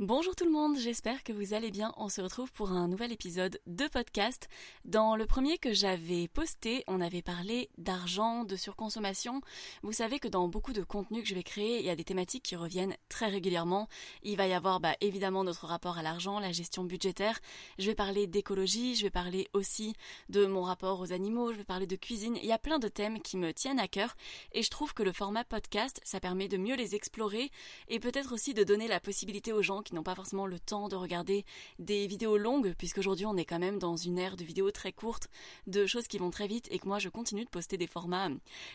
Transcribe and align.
Bonjour 0.00 0.36
tout 0.36 0.44
le 0.44 0.52
monde, 0.52 0.78
j'espère 0.78 1.24
que 1.24 1.32
vous 1.32 1.54
allez 1.54 1.72
bien. 1.72 1.92
On 1.96 2.08
se 2.08 2.20
retrouve 2.20 2.52
pour 2.52 2.70
un 2.70 2.86
nouvel 2.86 3.10
épisode 3.10 3.60
de 3.66 3.88
podcast. 3.88 4.48
Dans 4.84 5.16
le 5.16 5.26
premier 5.26 5.58
que 5.58 5.72
j'avais 5.72 6.28
posté, 6.28 6.84
on 6.86 7.00
avait 7.00 7.20
parlé 7.20 7.68
d'argent, 7.78 8.44
de 8.44 8.54
surconsommation. 8.54 9.40
Vous 9.82 9.90
savez 9.90 10.20
que 10.20 10.28
dans 10.28 10.46
beaucoup 10.46 10.72
de 10.72 10.84
contenus 10.84 11.24
que 11.24 11.28
je 11.28 11.34
vais 11.34 11.42
créer, 11.42 11.80
il 11.80 11.84
y 11.84 11.90
a 11.90 11.96
des 11.96 12.04
thématiques 12.04 12.44
qui 12.44 12.54
reviennent 12.54 12.96
très 13.08 13.26
régulièrement. 13.26 13.88
Il 14.22 14.36
va 14.36 14.46
y 14.46 14.52
avoir 14.52 14.78
bah, 14.78 14.94
évidemment 15.00 15.42
notre 15.42 15.66
rapport 15.66 15.98
à 15.98 16.04
l'argent, 16.04 16.38
la 16.38 16.52
gestion 16.52 16.84
budgétaire. 16.84 17.40
Je 17.80 17.86
vais 17.86 17.96
parler 17.96 18.28
d'écologie, 18.28 18.94
je 18.94 19.02
vais 19.02 19.10
parler 19.10 19.48
aussi 19.52 19.94
de 20.28 20.46
mon 20.46 20.62
rapport 20.62 21.00
aux 21.00 21.12
animaux, 21.12 21.50
je 21.52 21.58
vais 21.58 21.64
parler 21.64 21.88
de 21.88 21.96
cuisine. 21.96 22.36
Il 22.36 22.46
y 22.46 22.52
a 22.52 22.58
plein 22.58 22.78
de 22.78 22.86
thèmes 22.86 23.20
qui 23.20 23.36
me 23.36 23.52
tiennent 23.52 23.80
à 23.80 23.88
cœur 23.88 24.14
et 24.52 24.62
je 24.62 24.70
trouve 24.70 24.94
que 24.94 25.02
le 25.02 25.12
format 25.12 25.42
podcast, 25.42 26.00
ça 26.04 26.20
permet 26.20 26.46
de 26.46 26.56
mieux 26.56 26.76
les 26.76 26.94
explorer 26.94 27.50
et 27.88 27.98
peut-être 27.98 28.32
aussi 28.32 28.54
de 28.54 28.62
donner 28.62 28.86
la 28.86 29.00
possibilité 29.00 29.52
aux 29.52 29.62
gens 29.62 29.82
qui 29.88 29.94
n'ont 29.94 30.02
pas 30.02 30.14
forcément 30.14 30.46
le 30.46 30.58
temps 30.58 30.88
de 30.88 30.96
regarder 30.96 31.44
des 31.78 32.06
vidéos 32.06 32.36
longues, 32.36 32.74
puisqu'aujourd'hui 32.76 33.26
on 33.26 33.36
est 33.36 33.44
quand 33.44 33.58
même 33.58 33.78
dans 33.78 33.96
une 33.96 34.18
ère 34.18 34.36
de 34.36 34.44
vidéos 34.44 34.70
très 34.70 34.92
courtes, 34.92 35.28
de 35.66 35.86
choses 35.86 36.06
qui 36.06 36.18
vont 36.18 36.30
très 36.30 36.46
vite 36.46 36.68
et 36.70 36.78
que 36.78 36.86
moi 36.86 36.98
je 36.98 37.08
continue 37.08 37.44
de 37.44 37.50
poster 37.50 37.76
des 37.76 37.86
formats, 37.86 38.28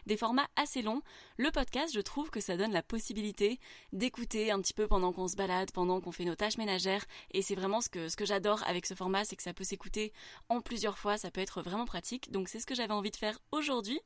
des 0.06 0.18
formats 0.18 0.48
assez 0.56 0.82
longs. 0.82 1.02
Le 1.38 1.52
podcast, 1.52 1.94
je 1.94 2.02
trouve 2.02 2.30
que 2.30 2.40
ça 2.40 2.58
donne 2.58 2.72
la 2.72 2.84
possibilité 2.84 3.60
d'écouter 3.92 4.52
un 4.52 4.60
petit 4.62 4.74
peu 4.74 4.88
pendant 4.88 5.14
qu'on 5.14 5.28
se 5.28 5.36
balade, 5.36 5.72
pendant 5.72 6.02
qu'on 6.02 6.12
fait 6.12 6.26
nos 6.26 6.36
tâches 6.36 6.58
ménagères, 6.58 7.06
et 7.32 7.42
c'est 7.42 7.56
vraiment 7.56 7.82
ce 7.82 7.90
que, 7.90 8.10
ce 8.10 8.16
que 8.16 8.26
j'adore 8.26 8.64
avec 8.66 8.86
ce 8.86 8.96
format, 8.96 9.26
c'est 9.26 9.36
que 9.36 9.44
ça 9.44 9.54
peut 9.54 9.64
s'écouter 9.64 10.14
en 10.50 10.62
plusieurs 10.62 10.98
fois, 10.98 11.18
ça 11.18 11.32
peut 11.32 11.42
être 11.42 11.62
vraiment 11.62 11.86
pratique, 11.86 12.32
donc 12.32 12.50
c'est 12.50 12.60
ce 12.60 12.66
que 12.66 12.76
j'avais 12.76 12.94
envie 12.94 13.12
de 13.12 13.16
faire 13.16 13.40
aujourd'hui. 13.52 14.00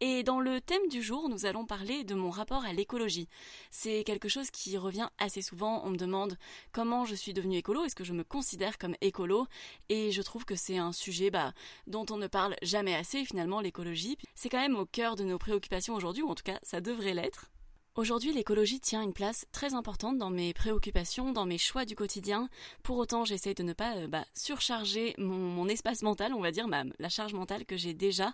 Et 0.00 0.22
dans 0.22 0.40
le 0.40 0.60
thème 0.60 0.86
du 0.88 1.02
jour, 1.02 1.28
nous 1.28 1.46
allons 1.46 1.64
parler 1.64 2.04
de 2.04 2.14
mon 2.14 2.30
rapport 2.30 2.64
à 2.64 2.72
l'écologie. 2.72 3.28
C'est 3.70 4.04
quelque 4.04 4.28
chose 4.28 4.50
qui 4.50 4.76
revient 4.76 5.08
assez 5.18 5.42
souvent, 5.42 5.82
on 5.84 5.90
me 5.90 5.96
demande 5.96 6.36
comment 6.72 7.04
je 7.04 7.14
suis 7.14 7.34
devenue 7.34 7.56
écolo, 7.56 7.84
est-ce 7.84 7.94
que 7.94 8.04
je 8.04 8.12
me 8.12 8.24
considère 8.24 8.78
comme 8.78 8.96
écolo? 9.00 9.46
Et 9.88 10.12
je 10.12 10.22
trouve 10.22 10.44
que 10.44 10.56
c'est 10.56 10.78
un 10.78 10.92
sujet 10.92 11.30
bah, 11.30 11.52
dont 11.86 12.06
on 12.10 12.16
ne 12.16 12.26
parle 12.26 12.56
jamais 12.62 12.94
assez 12.94 13.24
finalement 13.24 13.60
l'écologie. 13.60 14.16
C'est 14.34 14.48
quand 14.48 14.60
même 14.60 14.76
au 14.76 14.86
cœur 14.86 15.16
de 15.16 15.24
nos 15.24 15.38
préoccupations 15.38 15.94
aujourd'hui, 15.94 16.22
ou 16.22 16.28
en 16.28 16.34
tout 16.34 16.44
cas 16.44 16.58
ça 16.62 16.80
devrait 16.80 17.14
l'être. 17.14 17.50
Aujourd'hui, 17.94 18.32
l'écologie 18.32 18.80
tient 18.80 19.02
une 19.02 19.12
place 19.12 19.44
très 19.52 19.74
importante 19.74 20.16
dans 20.16 20.30
mes 20.30 20.54
préoccupations, 20.54 21.30
dans 21.30 21.44
mes 21.44 21.58
choix 21.58 21.84
du 21.84 21.94
quotidien. 21.94 22.48
Pour 22.82 22.96
autant, 22.96 23.26
j'essaye 23.26 23.54
de 23.54 23.62
ne 23.62 23.74
pas 23.74 23.96
euh, 23.96 24.06
bah, 24.08 24.24
surcharger 24.32 25.14
mon, 25.18 25.68
espace 25.68 26.00
mental, 26.00 26.32
on 26.32 26.40
va 26.40 26.52
dire, 26.52 26.66
la 26.68 27.08
charge 27.10 27.34
mentale 27.34 27.66
que 27.66 27.76
j'ai 27.76 27.92
déjà. 27.92 28.32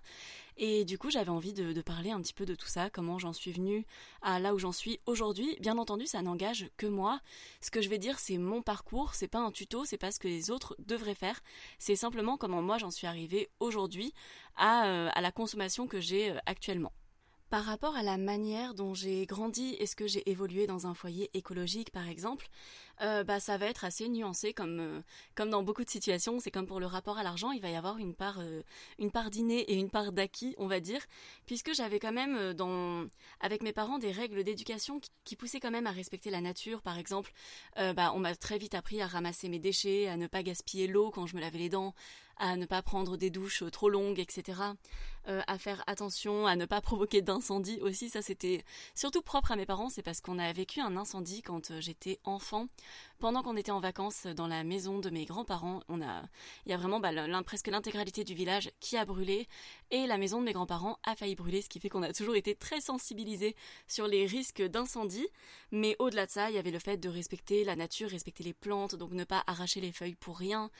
Et 0.59 0.85
du 0.85 0.97
coup, 0.97 1.11
j'avais 1.11 1.31
envie 1.31 1.53
de, 1.53 1.83
parler 1.83 2.13
un 2.13 2.21
petit 2.21 2.35
peu 2.35 2.47
de 2.47 2.55
tout 2.55 2.69
ça, 2.69 2.89
comment 2.89 3.19
j'en 3.19 3.33
suis 3.33 3.51
venue 3.51 3.85
à 4.23 4.39
là 4.39 4.55
où 4.55 4.61
j'en 4.61 4.71
suis 4.71 5.01
aujourd'hui. 5.07 5.57
Bien 5.61 5.77
entendu, 5.77 6.07
ça 6.07 6.23
n'engage 6.23 6.69
que 6.77 6.87
moi. 6.87 7.21
Ce 7.61 7.73
que 7.73 7.81
je 7.81 7.89
vais 7.89 7.99
dire, 7.99 8.21
c'est 8.21 8.39
mon 8.39 8.63
parcours, 8.63 9.15
c'est 9.15 9.27
pas 9.27 9.41
un 9.41 9.51
tuto, 9.51 9.85
c'est 9.85 9.99
pas 9.99 10.13
ce 10.13 10.21
que 10.21 10.29
les 10.29 10.53
autres 10.53 10.77
devraient 10.79 11.17
faire. 11.17 11.41
C'est 11.81 11.97
simplement 11.97 12.37
comment 12.37 12.63
moi 12.63 12.79
j'en 12.79 12.93
suis 12.93 13.09
arrivée 13.09 13.51
aujourd'hui 13.59 14.15
à, 14.57 14.87
euh, 14.87 15.11
la 15.21 15.33
consommation 15.33 15.89
que 15.89 16.01
j'ai 16.01 16.31
euh, 16.31 16.39
actuellement. 16.47 16.93
Par 17.51 17.65
rapport 17.65 17.97
à 17.97 18.03
la 18.03 18.19
manière 18.19 18.75
dont 18.75 18.93
j'ai 18.93 19.25
grandi, 19.25 19.75
est-ce 19.81 19.97
que 19.97 20.07
j'ai 20.07 20.29
évolué 20.31 20.67
dans 20.67 20.87
un 20.87 20.93
foyer 20.93 21.31
écologique 21.33 21.91
par 21.91 22.07
exemple, 22.07 22.51
euh, 23.01 23.25
bah 23.25 23.41
ça 23.41 23.57
va 23.57 23.67
être 23.67 23.85
assez 23.85 24.09
nuancé 24.09 24.53
comme 24.53 24.81
euh, 24.81 25.01
comme 25.35 25.51
dans 25.51 25.63
beaucoup 25.63 25.85
de 25.85 25.91
situations. 25.91 26.41
C'est 26.41 26.51
comme 26.51 26.67
pour 26.67 26.81
le 26.81 26.87
rapport 26.87 27.19
à 27.19 27.23
l'argent, 27.23 27.53
il 27.53 27.61
va 27.61 27.71
y 27.71 27.77
avoir 27.77 27.99
une 27.99 28.15
part 28.15 28.39
euh, 28.41 28.63
part 29.13 29.29
et 29.33 29.75
une 29.75 29.91
part 29.91 30.13
d'acquis, 30.13 30.55
on 30.59 30.67
va 30.67 30.81
dire, 30.81 31.01
puisque 31.47 31.75
j'avais 31.75 31.99
quand 31.99 32.13
même 32.13 32.53
dans 32.55 33.07
avec 33.41 33.63
mes 33.63 33.73
parents 33.73 33.99
des 33.99 34.13
règles 34.13 34.45
d'éducation 34.45 35.01
qui, 35.25 35.37
poussaient 35.37 35.61
quand 35.61 35.71
même 35.71 35.87
à 35.87 35.93
respecter 35.93 36.31
la 36.31 36.41
nature. 36.41 36.83
Par 36.83 36.99
exemple, 36.99 37.33
bah 37.77 38.13
on 38.15 38.19
m'a 38.19 38.35
très 38.35 38.59
vite 38.59 38.75
appris 38.75 39.01
à 39.01 39.07
ramasser 39.07 39.49
mes 39.49 39.59
déchets, 39.59 40.09
à 40.09 40.17
ne 40.17 40.27
pas 40.27 40.43
gaspiller 40.43 40.87
l'eau 40.87 41.11
quand 41.11 41.27
je 41.27 41.37
me 41.37 41.41
lavais 41.41 41.59
les 41.59 41.69
dents, 41.69 41.95
à 42.39 42.57
ne 42.57 42.67
pas 42.67 42.83
prendre 42.83 43.17
des 43.17 43.31
douches 43.31 43.65
trop 43.71 43.89
longues, 43.89 44.19
etc. 44.19 44.61
Euh, 45.29 45.43
à 45.47 45.59
faire 45.59 45.83
attention, 45.87 46.47
à 46.47 46.57
ne 46.57 46.65
pas 46.65 46.81
provoquer 46.81 47.21
d'incendie 47.21 47.79
aussi. 47.83 48.09
Ça, 48.09 48.23
c'était 48.23 48.65
surtout 48.95 49.21
propre 49.21 49.53
à 49.53 49.57
mes 49.57 49.67
parents. 49.67 49.91
C'est 49.91 50.03
parce 50.03 50.21
qu'on 50.21 50.39
a 50.39 50.53
vécu 50.53 50.81
un 50.81 50.97
incendie 50.97 51.43
quand 51.43 51.71
euh, 51.71 51.81
j'étais 51.81 52.19
enfant 52.25 52.69
pendant 53.19 53.43
qu'on 53.43 53.57
était 53.57 53.73
en 53.73 53.81
vacances 53.81 54.27
dans 54.27 54.47
la 54.47 54.63
maison 54.65 54.99
de 54.99 55.11
mes 55.11 55.25
grands-parents, 55.25 55.81
on 55.89 56.01
a, 56.01 56.23
il 56.67 56.71
y 56.71 56.73
a 56.73 56.77
vraiment 56.77 57.01
bah, 57.01 57.11
presque 57.45 57.67
l'intégralité 57.69 58.25
du 58.25 58.35
village 58.35 58.71
qui 58.81 58.97
a 58.97 59.05
brûlé 59.05 59.49
et 59.91 60.07
la 60.07 60.19
maison 60.19 60.41
de 60.41 60.45
mes 60.45 60.53
grands-parents 60.53 60.99
a 61.05 61.17
failli 61.17 61.35
brûler, 61.35 61.63
ce 61.63 61.69
qui 61.69 61.81
fait 61.81 61.89
qu'on 61.89 62.03
a 62.03 62.13
toujours 62.13 62.37
été 62.37 62.55
très 62.55 62.81
sensibilisés 62.81 63.57
sur 63.87 64.07
les 64.07 64.27
risques 64.27 64.63
d'incendie. 64.63 65.27
Mais 65.73 65.97
au-delà 65.99 66.27
de 66.27 66.31
ça, 66.31 66.51
il 66.51 66.55
y 66.55 66.59
avait 66.59 66.71
le 66.71 66.79
fait 66.79 66.97
de 66.97 67.09
respecter 67.09 67.65
la 67.65 67.77
nature, 67.77 68.11
respecter 68.11 68.45
les 68.45 68.55
plantes, 68.55 68.95
donc 68.95 69.13
ne 69.13 69.25
pas 69.25 69.43
arracher 69.47 69.81
les 69.81 69.93
feuilles 69.93 70.15
pour 70.15 70.39
rien. 70.39 70.71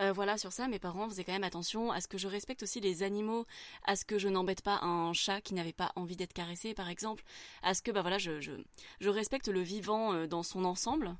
Euh, 0.00 0.12
voilà, 0.12 0.36
sur 0.38 0.52
ça, 0.52 0.68
mes 0.68 0.78
parents 0.78 1.08
faisaient 1.08 1.24
quand 1.24 1.32
même 1.32 1.44
attention 1.44 1.90
à 1.90 2.00
ce 2.00 2.08
que 2.08 2.18
je 2.18 2.28
respecte 2.28 2.62
aussi 2.62 2.80
les 2.80 3.02
animaux, 3.02 3.46
à 3.84 3.96
ce 3.96 4.04
que 4.04 4.18
je 4.18 4.28
n'embête 4.28 4.62
pas 4.62 4.80
un 4.82 5.12
chat 5.12 5.40
qui 5.40 5.54
n'avait 5.54 5.72
pas 5.72 5.92
envie 5.96 6.16
d'être 6.16 6.32
caressé, 6.32 6.74
par 6.74 6.88
exemple, 6.88 7.24
à 7.62 7.74
ce 7.74 7.82
que 7.82 7.90
bah 7.90 8.02
voilà, 8.02 8.18
je 8.18 9.08
respecte 9.08 9.48
le 9.48 9.60
vivant 9.60 10.12
euh, 10.12 10.26
dans 10.26 10.42
son 10.42 10.64
ensemble. 10.64 11.16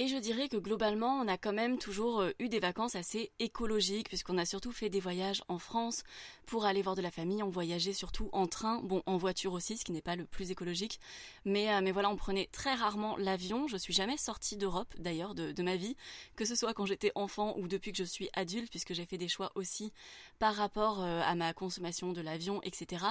Et 0.00 0.06
je 0.06 0.16
dirais 0.16 0.48
que 0.48 0.56
globalement, 0.56 1.18
on 1.20 1.26
a 1.26 1.36
quand 1.36 1.52
même 1.52 1.76
toujours 1.76 2.20
euh, 2.20 2.30
eu 2.38 2.48
des 2.48 2.60
vacances 2.60 2.94
assez 2.94 3.32
écologiques, 3.40 4.06
puisqu'on 4.06 4.38
a 4.38 4.44
surtout 4.44 4.70
fait 4.70 4.88
des 4.88 5.00
voyages 5.00 5.42
en 5.48 5.58
France 5.58 6.04
pour 6.46 6.66
aller 6.66 6.82
voir 6.82 6.94
de 6.94 7.02
la 7.02 7.10
famille. 7.10 7.42
On 7.42 7.48
voyageait 7.50 7.92
surtout 7.92 8.28
en 8.30 8.46
train, 8.46 8.80
bon, 8.84 9.02
en 9.06 9.16
voiture 9.16 9.54
aussi, 9.54 9.76
ce 9.76 9.84
qui 9.84 9.90
n'est 9.90 10.00
pas 10.00 10.14
le 10.14 10.24
plus 10.24 10.52
écologique. 10.52 11.00
Mais, 11.44 11.74
euh, 11.74 11.80
mais 11.82 11.90
voilà, 11.90 12.10
on 12.10 12.16
prenait 12.16 12.48
très 12.52 12.74
rarement 12.74 13.16
l'avion. 13.16 13.66
Je 13.66 13.76
suis 13.76 13.92
jamais 13.92 14.16
sortie 14.16 14.56
d'Europe, 14.56 14.94
d'ailleurs, 15.00 15.34
de, 15.34 15.62
ma 15.64 15.74
vie, 15.74 15.96
que 16.36 16.44
ce 16.44 16.54
soit 16.54 16.74
quand 16.74 16.86
j'étais 16.86 17.10
enfant 17.16 17.56
ou 17.58 17.66
depuis 17.66 17.90
que 17.90 17.98
je 17.98 18.04
suis 18.04 18.30
adulte, 18.34 18.70
puisque 18.70 18.94
j'ai 18.94 19.04
fait 19.04 19.18
des 19.18 19.26
choix 19.26 19.50
aussi 19.56 19.92
par 20.38 20.54
rapport 20.54 21.02
euh, 21.02 21.22
à 21.24 21.34
ma 21.34 21.52
consommation 21.52 22.12
de 22.12 22.20
l'avion, 22.20 22.62
etc. 22.62 23.04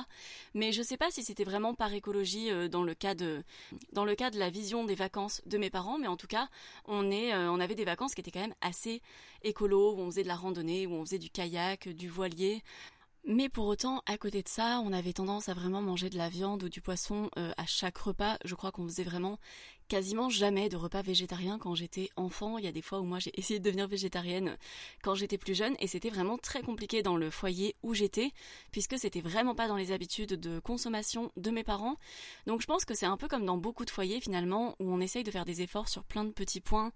Mais 0.53 0.71
je 0.71 0.81
sais 0.81 0.95
pas 0.95 1.11
si 1.11 1.21
c'était 1.21 1.43
vraiment 1.43 1.73
par 1.73 1.91
écologie 1.91 2.49
dans 2.69 2.83
le 2.83 2.93
cas 2.93 3.13
de, 3.13 3.43
dans 3.91 4.05
le 4.05 4.15
cas 4.15 4.31
de 4.31 4.39
la 4.39 4.49
vision 4.49 4.85
des 4.85 4.95
vacances 4.95 5.41
de 5.45 5.57
mes 5.57 5.69
parents, 5.69 5.97
mais 5.97 6.07
en 6.07 6.15
tout 6.15 6.27
cas, 6.27 6.47
euh, 6.89 7.49
on 7.49 7.59
avait 7.59 7.75
des 7.75 7.85
vacances 7.85 8.15
qui 8.15 8.21
étaient 8.21 8.31
quand 8.31 8.41
même 8.41 8.55
assez 8.61 9.01
écolo, 9.43 9.95
où 9.95 9.99
on 9.99 10.07
faisait 10.07 10.23
de 10.23 10.27
la 10.27 10.35
randonnée, 10.35 10.87
où 10.87 10.93
on 10.93 11.05
faisait 11.05 11.19
du 11.19 11.29
kayak, 11.29 11.89
du 11.89 12.09
voilier. 12.09 12.63
Mais 13.29 13.49
pour 13.49 13.65
autant, 13.65 14.01
à 14.05 14.17
côté 14.17 14.41
de 14.41 14.47
ça, 14.47 14.81
on 14.85 14.93
avait 14.93 15.11
tendance 15.11 15.49
à 15.49 15.53
vraiment 15.53 15.81
manger 15.81 16.09
de 16.09 16.17
la 16.17 16.29
viande 16.29 16.63
ou 16.63 16.69
du 16.69 16.79
poisson 16.79 17.29
euh, 17.37 17.51
à 17.57 17.65
chaque 17.65 17.97
repas. 17.97 18.37
Je 18.45 18.55
crois 18.55 18.71
qu'on 18.71 18.85
faisait 18.85 19.03
vraiment 19.03 19.37
quasiment 19.87 20.29
jamais 20.29 20.69
de 20.69 20.77
repas 20.77 21.01
végétariens 21.01 21.57
quand 21.57 21.75
j'étais 21.75 22.09
enfant. 22.15 22.57
Il 22.57 22.65
y 22.65 22.67
a 22.67 22.71
des 22.71 22.81
fois 22.81 22.99
où 22.99 23.05
moi 23.05 23.19
j'ai 23.19 23.31
essayé 23.39 23.59
de 23.59 23.65
devenir 23.65 23.87
végétarienne 23.87 24.57
quand 25.01 25.15
j'étais 25.15 25.37
plus 25.37 25.55
jeune 25.55 25.75
et 25.79 25.87
c'était 25.87 26.09
vraiment 26.09 26.37
très 26.37 26.61
compliqué 26.61 27.03
dans 27.03 27.17
le 27.17 27.29
foyer 27.29 27.75
où 27.83 27.93
j'étais 27.93 28.31
puisque 28.71 28.97
c'était 28.97 29.21
vraiment 29.21 29.55
pas 29.55 29.67
dans 29.67 29.77
les 29.77 29.91
habitudes 29.91 30.33
de 30.33 30.59
consommation 30.59 31.31
de 31.37 31.51
mes 31.51 31.63
parents. 31.63 31.97
Donc 32.45 32.61
je 32.61 32.67
pense 32.67 32.85
que 32.85 32.93
c'est 32.93 33.05
un 33.05 33.17
peu 33.17 33.27
comme 33.27 33.45
dans 33.45 33.57
beaucoup 33.57 33.85
de 33.85 33.89
foyers 33.89 34.21
finalement 34.21 34.75
où 34.79 34.91
on 34.91 34.99
essaye 34.99 35.23
de 35.23 35.31
faire 35.31 35.45
des 35.45 35.61
efforts 35.61 35.89
sur 35.89 36.03
plein 36.03 36.23
de 36.23 36.31
petits 36.31 36.61
points. 36.61 36.91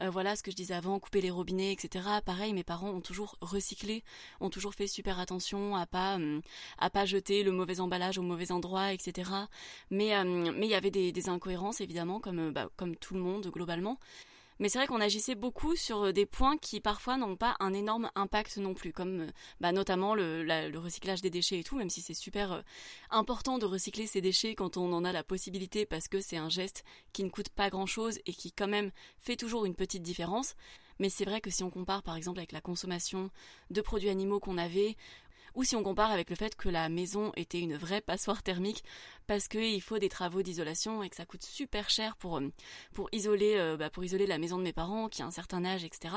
Euh, 0.00 0.10
voilà 0.10 0.36
ce 0.36 0.42
que 0.42 0.50
je 0.50 0.56
disais 0.56 0.74
avant, 0.74 0.98
couper 0.98 1.20
les 1.20 1.30
robinets, 1.30 1.72
etc. 1.72 2.04
Pareil, 2.24 2.52
mes 2.52 2.64
parents 2.64 2.90
ont 2.90 3.00
toujours 3.00 3.36
recyclé, 3.40 4.02
ont 4.40 4.50
toujours 4.50 4.74
fait 4.74 4.86
super 4.86 5.20
attention 5.20 5.76
à 5.76 5.86
pas 5.86 6.16
hum, 6.16 6.40
à 6.78 6.90
pas 6.90 7.04
jeter 7.04 7.42
le 7.42 7.52
mauvais 7.52 7.80
emballage 7.80 8.18
au 8.18 8.22
mauvais 8.22 8.52
endroit, 8.52 8.92
etc. 8.92 9.30
Mais 9.90 10.16
hum, 10.16 10.52
mais 10.56 10.66
il 10.66 10.70
y 10.70 10.74
avait 10.74 10.90
des, 10.90 11.12
des 11.12 11.28
incohérences 11.28 11.80
évidemment 11.80 12.20
euh, 12.38 12.50
bah, 12.50 12.68
comme, 12.76 12.96
tout 12.96 13.14
le 13.14 13.20
monde 13.20 13.48
globalement. 13.48 13.98
Mais 14.58 14.68
c'est 14.68 14.78
vrai 14.78 14.86
qu'on 14.86 15.00
agissait 15.00 15.34
beaucoup 15.34 15.74
sur 15.74 16.04
euh, 16.04 16.12
des 16.12 16.26
points 16.26 16.56
qui 16.56 16.80
parfois 16.80 17.16
n'ont 17.16 17.36
pas 17.36 17.56
un 17.58 17.72
énorme 17.72 18.10
impact 18.14 18.58
non 18.58 18.74
plus, 18.74 18.92
comme 18.92 19.22
euh, 19.22 19.30
bah, 19.60 19.72
notamment 19.72 20.14
le, 20.14 20.70
recyclage 20.78 21.20
des 21.20 21.30
déchets 21.30 21.58
et 21.58 21.64
tout, 21.64 21.76
même 21.76 21.90
si 21.90 22.00
c'est 22.00 22.14
super 22.14 22.62
important 23.10 23.58
de 23.58 23.66
recycler 23.66 24.06
ces 24.06 24.20
déchets 24.20 24.54
quand 24.54 24.76
on 24.76 24.92
en 24.92 25.04
a 25.04 25.12
la 25.12 25.24
possibilité 25.24 25.86
parce 25.86 26.08
que 26.08 26.20
c'est 26.20 26.36
un 26.36 26.48
geste 26.48 26.84
qui 27.12 27.24
ne 27.24 27.30
coûte 27.30 27.48
pas 27.48 27.70
grand-chose 27.70 28.18
et 28.26 28.32
qui 28.32 28.52
quand 28.52 28.68
même 28.68 28.90
fait 29.18 29.36
toujours 29.36 29.64
une 29.64 29.74
petite 29.74 30.02
différence. 30.02 30.54
Mais 30.98 31.08
c'est 31.08 31.24
vrai 31.24 31.40
que 31.40 31.50
si 31.50 31.64
on 31.64 31.70
compare 31.70 32.02
par 32.02 32.16
exemple 32.16 32.38
avec 32.38 32.52
la 32.52 32.60
consommation 32.60 33.30
de 33.70 33.80
produits 33.80 34.10
animaux 34.10 34.38
qu'on 34.38 34.58
avait, 34.58 34.96
ou 35.54 35.64
si 35.64 35.76
on 35.76 35.82
compare 35.82 36.10
avec 36.10 36.30
le 36.30 36.36
fait 36.36 36.56
que 36.56 36.68
la 36.68 36.88
maison 36.88 37.32
était 37.36 37.60
une 37.60 37.76
vraie 37.76 38.00
passoire 38.00 38.42
thermique 38.42 38.82
parce 39.26 39.48
qu'il 39.48 39.80
faut 39.82 39.98
des 39.98 40.08
travaux 40.08 40.42
d'isolation 40.42 41.02
et 41.02 41.10
que 41.10 41.16
ça 41.16 41.24
coûte 41.24 41.44
super 41.44 41.90
cher 41.90 42.16
pour, 42.16 42.38
euh, 42.38 42.48
pour, 42.92 43.08
isoler, 43.12 43.56
euh, 43.56 43.76
bah, 43.76 43.90
pour 43.90 44.04
isoler 44.04 44.26
la 44.26 44.38
maison 44.38 44.58
de 44.58 44.62
mes 44.62 44.72
parents 44.72 45.08
qui 45.08 45.22
a 45.22 45.26
un 45.26 45.30
certain 45.30 45.64
âge, 45.64 45.84
etc. 45.84 46.14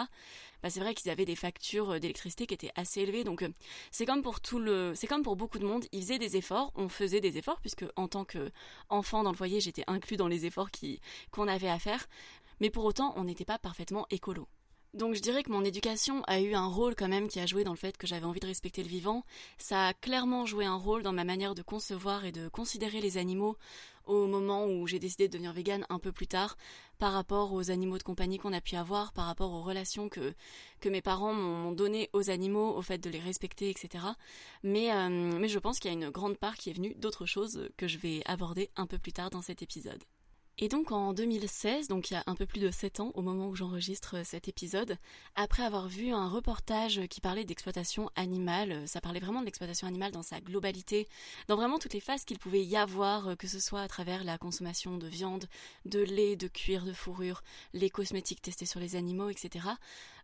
Bah, 0.64 0.70
c'est 0.70 0.80
vrai 0.80 0.94
qu'ils 0.94 1.12
avaient 1.12 1.26
des 1.26 1.36
factures 1.36 1.92
euh, 1.92 2.00
d'électricité 2.00 2.48
qui 2.48 2.54
étaient 2.54 2.72
assez 2.76 3.02
élevées, 3.02 3.24
donc 3.24 3.46
c'est 3.92 4.06
comme 4.06 4.22
pour 4.22 4.42
tout 4.42 4.60
le, 4.60 4.94
c'est 4.96 5.08
comme 5.08 5.24
pour 5.24 5.36
beaucoup 5.36 5.60
de 5.60 5.66
monde, 5.66 5.86
ils 5.92 6.02
faisaient 6.02 6.20
des 6.20 6.38
efforts, 6.38 6.72
on 6.76 6.90
faisait 6.90 7.22
des 7.22 7.38
efforts 7.38 7.62
puisque 7.62 7.86
en 7.96 8.08
tant 8.08 8.26
qu'enfant 8.26 9.24
dans 9.24 9.32
le 9.32 9.38
foyer, 9.38 9.60
j'étais 9.60 9.84
inclus 9.88 10.18
dans 10.18 10.28
les 10.28 10.46
efforts 10.46 10.70
qu'on 11.32 11.48
avait 11.48 11.70
à 11.70 11.80
faire, 11.80 12.08
mais 12.60 12.70
pour 12.70 12.86
autant, 12.86 13.14
on 13.18 13.26
n'était 13.26 13.46
pas 13.46 13.60
parfaitement 13.60 14.08
écolo. 14.10 14.48
Donc 14.96 15.14
je 15.14 15.20
dirais 15.20 15.44
que 15.44 15.52
mon 15.52 15.66
éducation 15.66 16.24
a 16.24 16.40
eu 16.40 16.54
un 16.54 16.68
rôle 16.68 16.96
quand 16.96 17.10
même 17.10 17.28
qui 17.28 17.42
a 17.42 17.46
joué 17.46 17.66
dans 17.66 17.74
le 17.74 17.78
fait 17.78 17.98
que 17.98 18.08
j'avais 18.08 18.26
envie 18.26 18.40
de 18.40 18.48
respecter 18.48 18.82
le 18.82 18.88
vivant. 18.88 19.26
Ça 19.58 19.88
a 19.88 19.94
clairement 19.94 20.46
joué 20.46 20.64
un 20.64 20.78
rôle 20.78 21.04
dans 21.04 21.12
ma 21.12 21.26
manière 21.26 21.54
de 21.54 21.62
concevoir 21.62 22.24
et 22.24 22.32
de 22.32 22.48
considérer 22.48 23.02
les 23.02 23.18
animaux 23.18 23.58
au 24.06 24.26
moment 24.28 24.66
où 24.66 24.88
j'ai 24.88 25.00
décidé 25.00 25.28
de 25.28 25.34
devenir 25.34 25.52
végane 25.52 25.86
un 25.90 26.00
peu 26.00 26.14
plus 26.14 26.28
tard, 26.28 26.56
par 26.98 27.12
rapport 27.12 27.52
aux 27.52 27.72
animaux 27.72 27.98
de 27.98 28.04
compagnie 28.04 28.38
qu'on 28.38 28.54
a 28.54 28.62
pu 28.62 28.76
avoir, 28.76 29.12
par 29.12 29.26
rapport 29.26 29.52
aux 29.52 29.64
relations 29.64 30.08
que, 30.08 30.34
mes 30.86 31.02
parents 31.02 31.34
m'ont 31.34 31.72
données 31.72 32.10
aux 32.14 32.30
animaux, 32.30 32.76
au 32.78 32.82
fait 32.82 33.00
de 33.00 33.10
les 33.10 33.20
respecter, 33.20 33.70
etc. 33.72 34.06
Euh, 34.64 35.10
mais 35.40 35.48
je 35.48 35.60
pense 35.60 35.80
qu'il 35.80 35.92
y 35.92 35.94
a 35.94 35.98
une 35.98 36.12
grande 36.12 36.38
part 36.38 36.56
qui 36.56 36.70
est 36.70 36.74
venue 36.74 36.94
d'autres 36.96 37.26
choses 37.26 37.70
que 37.76 37.88
je 37.88 37.98
vais 37.98 38.22
aborder 38.26 38.70
un 38.76 38.86
peu 38.86 39.00
plus 39.00 39.12
tard 39.12 39.30
dans 39.32 39.42
cet 39.42 39.62
épisode. 39.62 40.04
Et 40.58 40.70
donc 40.70 40.94
en 40.94 41.12
2016, 41.12 41.90
donc 41.90 42.10
il 42.10 42.14
y 42.14 42.18
a 42.18 42.24
un 42.28 42.36
peu 42.36 42.46
plus 42.46 42.62
de 42.62 42.72
7 42.72 43.02
ans 43.02 43.12
au 43.14 43.22
moment 43.22 43.50
où 43.50 43.56
j'enregistre 43.56 44.24
cet 44.24 44.48
épisode, 44.48 44.98
après 45.36 45.64
avoir 45.64 45.90
vu 45.90 46.12
un 46.12 46.30
reportage 46.30 47.02
qui 47.10 47.20
parlait 47.20 47.44
d'exploitation 47.44 48.10
animale, 48.16 48.88
ça 48.88 49.02
parlait 49.02 49.20
vraiment 49.20 49.42
de 49.42 49.46
l'exploitation 49.46 49.86
animale 49.86 50.14
dans 50.14 50.24
sa 50.24 50.40
globalité, 50.40 51.10
dans 51.50 51.58
vraiment 51.58 51.78
toutes 51.78 51.94
les 51.94 52.00
phases 52.00 52.24
qu'il 52.24 52.40
pouvait 52.40 52.64
y 52.64 52.78
avoir, 52.78 53.36
que 53.36 53.48
ce 53.48 53.60
soit 53.60 53.82
à 53.82 53.90
travers 53.90 54.24
la 54.24 54.38
consommation 54.38 54.98
de 54.98 55.08
viande, 55.08 55.46
de 55.84 56.00
lait, 56.00 56.38
de 56.38 56.48
cuir, 56.48 56.86
de 56.86 56.94
fourrure, 56.94 57.44
les 57.74 57.90
cosmétiques 57.90 58.42
testés 58.42 58.66
sur 58.66 58.80
les 58.80 58.96
animaux, 58.96 59.30
etc. 59.30 59.68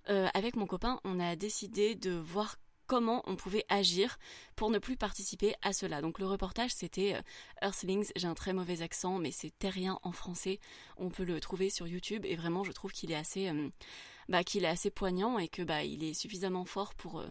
Euh, 0.09 0.29
avec 0.33 0.55
mon 0.55 0.65
copain, 0.65 1.01
on 1.03 1.19
a 1.19 1.35
décidé 1.35 1.93
de 1.95 2.11
voir 2.11 2.55
comment 2.91 3.23
on 3.25 3.37
pouvait 3.37 3.63
agir 3.69 4.17
pour 4.57 4.69
ne 4.69 4.77
plus 4.77 4.97
participer 4.97 5.55
à 5.61 5.71
cela. 5.71 6.01
Donc 6.01 6.19
le 6.19 6.25
reportage 6.25 6.71
c'était 6.71 7.15
euh, 7.15 7.21
Earthlings, 7.61 8.11
j'ai 8.17 8.27
un 8.27 8.33
très 8.33 8.51
mauvais 8.51 8.81
accent 8.81 9.17
mais 9.17 9.31
c'est 9.31 9.57
terrien 9.57 9.97
en 10.03 10.11
français, 10.11 10.59
on 10.97 11.07
peut 11.07 11.23
le 11.23 11.39
trouver 11.39 11.69
sur 11.69 11.87
YouTube 11.87 12.25
et 12.25 12.35
vraiment 12.35 12.65
je 12.65 12.73
trouve 12.73 12.91
qu'il 12.91 13.09
est 13.13 13.15
assez 13.15 13.47
euh, 13.47 13.69
bah, 14.27 14.43
qu'il 14.43 14.65
est 14.65 14.67
assez 14.67 14.91
poignant 14.91 15.39
et 15.39 15.47
que 15.47 15.61
bah 15.61 15.85
il 15.85 16.03
est 16.03 16.13
suffisamment 16.13 16.65
fort 16.65 16.93
pour 16.93 17.21
euh, 17.21 17.29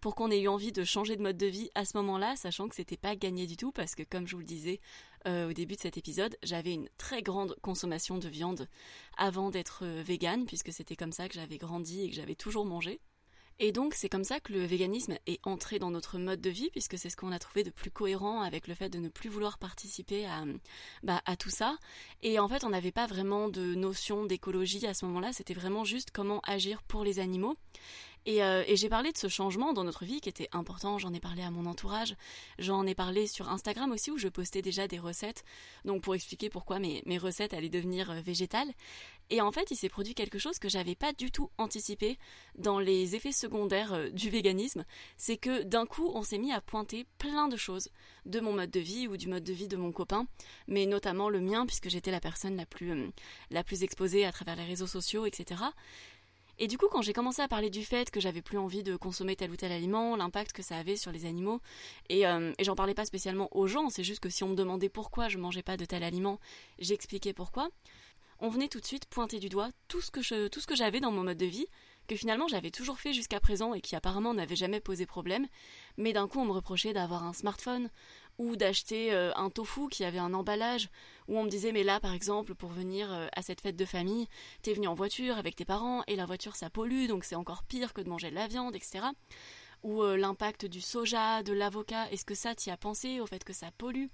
pour 0.00 0.14
qu'on 0.14 0.30
ait 0.30 0.40
eu 0.40 0.48
envie 0.48 0.72
de 0.72 0.82
changer 0.82 1.14
de 1.16 1.22
mode 1.22 1.36
de 1.36 1.46
vie 1.46 1.70
à 1.74 1.84
ce 1.84 1.94
moment-là, 1.98 2.34
sachant 2.36 2.66
que 2.66 2.74
c'était 2.74 2.96
pas 2.96 3.14
gagné 3.14 3.46
du 3.46 3.58
tout 3.58 3.70
parce 3.70 3.94
que 3.94 4.04
comme 4.04 4.26
je 4.26 4.34
vous 4.34 4.40
le 4.40 4.46
disais 4.46 4.80
au 5.26 5.52
début 5.52 5.76
de 5.76 5.80
cet 5.80 5.98
épisode, 5.98 6.36
j'avais 6.42 6.72
une 6.72 6.88
très 6.98 7.22
grande 7.22 7.54
consommation 7.62 8.18
de 8.18 8.28
viande 8.28 8.66
avant 9.16 9.50
d'être 9.50 9.86
végane 9.86 10.46
puisque 10.46 10.72
c'était 10.72 10.96
comme 10.96 11.12
ça 11.12 11.28
que 11.28 11.34
j'avais 11.34 11.58
grandi 11.58 12.02
et 12.02 12.10
que 12.10 12.16
j'avais 12.16 12.34
toujours 12.34 12.64
mangé. 12.64 12.98
Et 13.58 13.72
donc 13.72 13.94
c'est 13.94 14.08
comme 14.08 14.24
ça 14.24 14.40
que 14.40 14.52
le 14.52 14.64
véganisme 14.64 15.16
est 15.26 15.40
entré 15.44 15.78
dans 15.78 15.90
notre 15.90 16.18
mode 16.18 16.40
de 16.40 16.50
vie, 16.50 16.70
puisque 16.70 16.98
c'est 16.98 17.10
ce 17.10 17.16
qu'on 17.16 17.32
a 17.32 17.38
trouvé 17.38 17.62
de 17.62 17.70
plus 17.70 17.90
cohérent 17.90 18.40
avec 18.42 18.66
le 18.66 18.74
fait 18.74 18.88
de 18.88 18.98
ne 18.98 19.08
plus 19.08 19.30
vouloir 19.30 19.58
participer 19.58 20.26
à, 20.26 20.44
bah, 21.02 21.22
à 21.26 21.36
tout 21.36 21.50
ça. 21.50 21.76
Et 22.22 22.38
en 22.38 22.48
fait 22.48 22.64
on 22.64 22.70
n'avait 22.70 22.92
pas 22.92 23.06
vraiment 23.06 23.48
de 23.48 23.74
notion 23.74 24.24
d'écologie 24.24 24.86
à 24.86 24.94
ce 24.94 25.04
moment-là, 25.06 25.32
c'était 25.32 25.54
vraiment 25.54 25.84
juste 25.84 26.10
comment 26.12 26.40
agir 26.46 26.82
pour 26.82 27.04
les 27.04 27.18
animaux. 27.18 27.56
Euh, 28.28 28.62
et, 28.66 28.76
j'ai 28.76 28.88
parlé 28.88 29.10
de 29.10 29.18
ce 29.18 29.28
changement 29.28 29.72
dans 29.72 29.84
notre 29.84 30.04
vie 30.04 30.20
qui 30.20 30.28
était 30.28 30.48
important, 30.52 30.98
j'en 30.98 31.12
ai 31.12 31.18
parlé 31.18 31.42
à 31.42 31.50
mon 31.50 31.66
entourage, 31.66 32.14
j'en 32.58 32.86
ai 32.86 32.94
parlé 32.94 33.26
sur 33.26 33.48
Instagram 33.48 33.90
aussi 33.90 34.10
où 34.10 34.18
je 34.18 34.28
postais 34.28 34.62
déjà 34.62 34.86
des 34.86 34.98
recettes, 34.98 35.44
donc 35.84 36.02
pour 36.02 36.14
expliquer 36.14 36.48
pourquoi 36.48 36.78
mes, 36.78 37.02
mes 37.06 37.18
recettes 37.18 37.52
allaient 37.52 37.68
devenir 37.68 38.10
euh, 38.10 38.20
végétales. 38.20 38.72
Et 39.30 39.40
en 39.40 39.50
fait, 39.50 39.70
il 39.70 39.76
s'est 39.76 39.88
produit 39.88 40.14
quelque 40.14 40.38
chose 40.38 40.58
que 40.58 40.68
j'avais 40.68 40.94
pas 40.94 41.12
du 41.12 41.30
tout 41.30 41.50
anticipé 41.58 42.18
dans 42.56 42.78
les 42.78 43.16
effets 43.16 43.32
secondaires 43.32 43.92
euh, 43.92 44.10
du 44.10 44.30
véganisme, 44.30 44.84
c'est 45.16 45.36
que 45.36 45.62
d'un 45.62 45.86
coup, 45.86 46.10
on 46.14 46.22
s'est 46.22 46.38
mis 46.38 46.52
à 46.52 46.60
pointer 46.60 47.06
plein 47.18 47.48
de 47.48 47.56
choses 47.56 47.88
de 48.26 48.38
mon 48.38 48.52
mode 48.52 48.70
de 48.70 48.80
vie 48.80 49.08
ou 49.08 49.16
du 49.16 49.28
mode 49.28 49.44
de 49.44 49.52
vie 49.52 49.68
de 49.68 49.76
mon 49.76 49.90
copain, 49.90 50.26
mais 50.68 50.86
notamment 50.86 51.28
le 51.28 51.40
mien 51.40 51.66
puisque 51.66 51.88
j'étais 51.88 52.12
la 52.12 52.20
personne 52.20 52.56
la 52.56 52.66
plus 52.66 53.12
la 53.50 53.64
plus 53.64 53.82
exposée 53.82 54.24
à 54.24 54.32
travers 54.32 54.56
les 54.56 54.64
réseaux 54.64 54.86
sociaux, 54.86 55.26
etc. 55.26 55.62
Et 56.58 56.68
du 56.68 56.78
coup, 56.78 56.86
quand 56.90 57.02
j'ai 57.02 57.12
commencé 57.12 57.40
à 57.42 57.48
parler 57.48 57.70
du 57.70 57.84
fait 57.84 58.10
que 58.10 58.20
j'avais 58.20 58.42
plus 58.42 58.58
envie 58.58 58.82
de 58.82 58.96
consommer 58.96 59.36
tel 59.36 59.50
ou 59.50 59.56
tel 59.56 59.72
aliment, 59.72 60.16
l'impact 60.16 60.52
que 60.52 60.62
ça 60.62 60.76
avait 60.76 60.96
sur 60.96 61.10
les 61.10 61.24
animaux, 61.24 61.60
et, 62.08 62.26
euh, 62.26 62.52
et 62.58 62.64
j'en 62.64 62.76
parlais 62.76 62.94
pas 62.94 63.04
spécialement 63.04 63.48
aux 63.56 63.66
gens, 63.66 63.88
c'est 63.90 64.04
juste 64.04 64.20
que 64.20 64.28
si 64.28 64.44
on 64.44 64.48
me 64.48 64.54
demandait 64.54 64.88
pourquoi 64.88 65.28
je 65.28 65.38
mangeais 65.38 65.62
pas 65.62 65.76
de 65.76 65.84
tel 65.84 66.02
aliment, 66.02 66.38
j'expliquais 66.78 67.32
pourquoi. 67.32 67.70
On 68.44 68.48
venait 68.48 68.68
tout 68.68 68.80
de 68.80 68.86
suite 68.86 69.06
pointer 69.06 69.38
du 69.38 69.48
doigt 69.48 69.70
tout 69.86 70.00
ce 70.00 70.10
que 70.10 70.48
tout 70.48 70.58
ce 70.58 70.66
que 70.66 70.74
j'avais 70.74 70.98
dans 70.98 71.12
mon 71.12 71.22
mode 71.22 71.38
de 71.38 71.46
vie, 71.46 71.68
que 72.08 72.16
finalement 72.16 72.48
j'avais 72.48 72.72
toujours 72.72 72.98
fait 72.98 73.12
jusqu'à 73.12 73.38
présent 73.38 73.72
et 73.72 73.80
qui 73.80 73.94
apparemment 73.94 74.34
n'avait 74.34 74.56
jamais 74.56 74.80
posé 74.80 75.06
problème, 75.06 75.46
mais 75.96 76.12
d'un 76.12 76.26
coup 76.26 76.40
on 76.40 76.44
me 76.44 76.50
reprochait 76.52 76.92
d'avoir 76.92 77.22
un 77.22 77.32
smartphone 77.32 77.88
ou 78.38 78.56
d'acheter 78.56 79.12
euh, 79.12 79.32
un 79.36 79.50
tofu 79.50 79.88
qui 79.88 80.04
avait 80.04 80.18
un 80.18 80.34
emballage, 80.34 80.88
où 81.28 81.38
on 81.38 81.44
me 81.44 81.50
disait 81.50 81.72
mais 81.72 81.84
là 81.84 82.00
par 82.00 82.14
exemple 82.14 82.54
pour 82.54 82.70
venir 82.70 83.12
euh, 83.12 83.28
à 83.34 83.42
cette 83.42 83.60
fête 83.60 83.76
de 83.76 83.84
famille, 83.84 84.28
t'es 84.62 84.72
venu 84.72 84.88
en 84.88 84.94
voiture 84.94 85.36
avec 85.36 85.56
tes 85.56 85.64
parents 85.64 86.02
et 86.06 86.16
la 86.16 86.26
voiture 86.26 86.56
ça 86.56 86.70
pollue 86.70 87.06
donc 87.06 87.24
c'est 87.24 87.34
encore 87.34 87.62
pire 87.64 87.92
que 87.92 88.00
de 88.00 88.08
manger 88.08 88.30
de 88.30 88.34
la 88.34 88.46
viande, 88.46 88.74
etc. 88.74 89.06
Ou 89.82 90.02
euh, 90.02 90.16
l'impact 90.16 90.64
du 90.64 90.80
soja, 90.80 91.42
de 91.42 91.52
l'avocat, 91.52 92.08
est-ce 92.10 92.24
que 92.24 92.34
ça 92.34 92.54
t'y 92.54 92.70
a 92.70 92.76
pensé 92.76 93.20
au 93.20 93.26
fait 93.26 93.42
que 93.42 93.52
ça 93.52 93.70
pollue? 93.78 94.06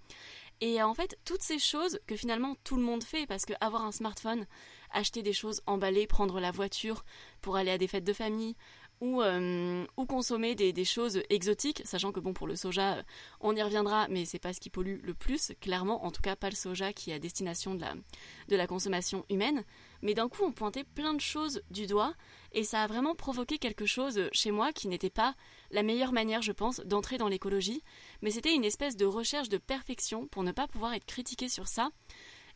Et 0.61 0.83
en 0.83 0.95
fait, 0.95 1.17
toutes 1.25 1.43
ces 1.43 1.59
choses 1.59 2.01
que 2.07 2.17
finalement 2.17 2.57
tout 2.65 2.77
le 2.77 2.83
monde 2.83 3.05
fait, 3.05 3.27
parce 3.27 3.45
que 3.45 3.53
avoir 3.61 3.85
un 3.85 3.93
smartphone, 3.93 4.47
acheter 4.91 5.23
des 5.23 5.33
choses 5.33 5.61
emballées, 5.67 6.07
prendre 6.07 6.41
la 6.41 6.51
voiture 6.51 7.05
pour 7.43 7.57
aller 7.57 7.71
à 7.71 7.79
des 7.79 7.87
fêtes 7.87 8.05
de 8.05 8.13
famille, 8.13 8.57
ou, 9.01 9.23
euh, 9.23 9.85
ou 9.97 10.07
consommer 10.07 10.55
des, 10.55 10.85
choses 10.85 11.23
exotiques, 11.31 11.83
sachant 11.85 12.13
que 12.13 12.21
bon 12.21 12.33
pour 12.33 12.47
le 12.47 12.57
soja, 12.57 13.03
on 13.41 13.55
y 13.55 13.63
reviendra, 13.63 14.09
mais 14.09 14.25
c'est 14.25 14.39
pas 14.39 14.53
ce 14.53 14.61
qui 14.61 14.71
pollue 14.71 15.01
le 15.03 15.15
plus, 15.15 15.53
clairement, 15.61 16.05
en 16.05 16.11
tout 16.11 16.23
cas 16.23 16.37
pas 16.37 16.51
le 16.51 16.57
soja 16.57 16.93
qui 16.93 17.11
est 17.11 17.15
à 17.15 17.19
destination 17.19 17.75
de 17.75 18.57
la, 18.57 18.67
consommation 18.67 19.25
humaine. 19.31 19.65
Mais 20.03 20.15
d'un 20.15 20.29
coup, 20.29 20.45
on 20.45 20.53
pointait 20.53 20.85
plein 20.85 21.15
de 21.15 21.21
choses 21.21 21.63
du 21.71 21.87
doigt, 21.87 22.15
et 22.53 22.65
ça 22.65 22.83
a 22.83 22.87
vraiment 22.87 23.15
provoqué 23.15 23.59
quelque 23.59 23.87
chose 23.87 24.29
chez 24.33 24.51
moi 24.51 24.73
qui 24.73 24.89
n'était 24.89 25.11
pas 25.11 25.35
la 25.71 25.83
meilleure 25.83 26.13
manière, 26.13 26.43
je 26.43 26.53
pense, 26.53 26.81
d'entrer 26.81 27.19
dans 27.19 27.29
l'écologie, 27.29 27.83
mais 28.23 28.31
c'était 28.31 28.55
une 28.55 28.65
espèce 28.65 28.97
de 28.97 29.07
recherche 29.07 29.49
de 29.49 29.59
perfection 29.59 30.27
pour 30.27 30.43
ne 30.45 30.53
pas 30.53 30.69
pouvoir 30.69 30.95
être 30.95 31.07
critiqué 31.07 31.49
sur 31.49 31.69
ça. 31.69 31.91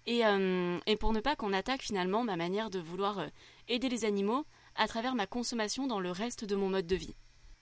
Et, 0.06 0.26
euh, 0.26 0.78
et 0.86 0.96
pour 0.96 1.12
ne 1.12 1.20
pas 1.20 1.36
qu'on 1.36 1.52
attaque 1.52 1.82
finalement 1.82 2.24
ma 2.24 2.36
manière 2.36 2.70
de 2.70 2.80
vouloir 2.80 3.20
euh, 3.20 3.28
aider 3.68 3.88
les 3.88 4.04
animaux 4.04 4.44
à 4.76 4.88
travers 4.88 5.14
ma 5.14 5.26
consommation 5.26 5.86
dans 5.86 6.00
le 6.00 6.10
reste 6.10 6.44
de 6.44 6.56
mon 6.56 6.68
mode 6.68 6.86
de 6.86 6.96
vie. 6.96 7.14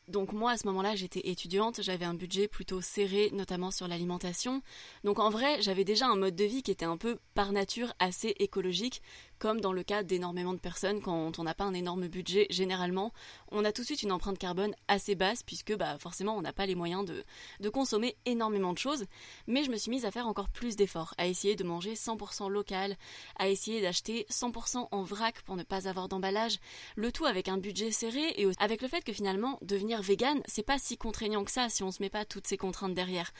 Donc 0.09 0.33
moi 0.33 0.52
à 0.52 0.57
ce 0.57 0.67
moment-là 0.67 0.97
j'étais 0.97 1.31
étudiante, 1.31 1.83
j'avais 1.83 2.05
un 2.05 2.14
budget 2.14 2.49
plutôt 2.49 2.81
serré 2.81 3.31
notamment 3.33 3.71
sur 3.71 3.87
l'alimentation. 3.87 4.61
Donc 5.05 5.21
en 5.21 5.31
vrai 5.31 5.62
j'avais 5.62 5.85
déjà 5.85 6.07
un 6.07 6.17
mode 6.17 6.35
de 6.35 6.45
vie 6.45 6.62
qui 6.62 6.73
était 6.73 6.85
un 6.85 6.97
peu 6.97 7.19
par 7.35 7.52
nature 7.52 7.95
assez 8.00 8.35
écologique 8.40 9.02
comme 9.41 9.61
dans 9.61 9.73
le 9.73 9.83
cas 9.83 10.05
d'énormément 10.05 10.55
de 10.55 10.61
personnes 10.61 11.01
quand 11.01 11.41
on 11.41 11.43
n'a 11.43 11.55
pas 11.55 11.65
un 11.65 11.75
énorme 11.75 12.07
budget 12.07 12.47
généralement 12.51 13.13
on 13.51 13.65
a 13.65 13.73
tout 13.73 13.83
de 13.83 13.87
suite 13.87 14.05
une 14.05 14.13
empreinte 14.13 14.39
carbone 14.39 14.75
assez 14.87 15.15
basse 15.15 15.43
puisque 15.43 15.75
bah 15.77 15.99
forcément 15.99 16.37
on 16.37 16.43
n'a 16.43 16.53
pas 16.53 16.67
les 16.67 16.75
moyens 16.75 17.05
de, 17.05 17.69
consommer 17.71 18.17
énormément 18.27 18.73
de 18.73 18.79
choses. 18.79 19.07
Mais 19.47 19.65
je 19.65 19.71
me 19.71 19.77
suis 19.77 19.91
mise 19.91 20.05
à 20.05 20.11
faire 20.11 20.27
encore 20.27 20.49
plus 20.49 20.77
d'efforts, 20.77 21.15
à 21.19 21.27
essayer 21.27 21.57
de 21.57 21.65
manger 21.65 21.95
100% 21.95 22.49
local, 22.49 22.97
à 23.39 23.49
essayer 23.49 23.81
d'acheter 23.81 24.27
100% 24.31 24.89
en 24.91 25.03
vrac 25.03 25.43
pour 25.43 25.57
ne 25.57 25.63
pas 25.63 25.89
avoir 25.89 26.09
d'emballage, 26.09 26.59
le 26.97 27.13
tout 27.13 27.27
avec 27.27 27.49
un 27.49 27.59
budget 27.59 27.91
serré 27.91 28.35
et 28.37 28.47
avec 28.59 28.83
le 28.83 28.89
fait 28.89 29.03
que 29.03 29.13
finalement 29.13 29.59
devenir 29.63 30.03
vegan, 30.03 30.41
c'est 30.47 30.65
pas 30.65 30.79
si 30.79 30.97
contraignant 30.97 31.45
que 31.45 31.51
ça 31.51 31.69
si 31.69 31.83
on 31.83 31.91
se 31.91 32.03
met 32.03 32.11
pas 32.11 32.25
toutes 32.25 32.47
ces 32.47 32.57
contraintes 32.57 32.95
derrière. 32.95 33.33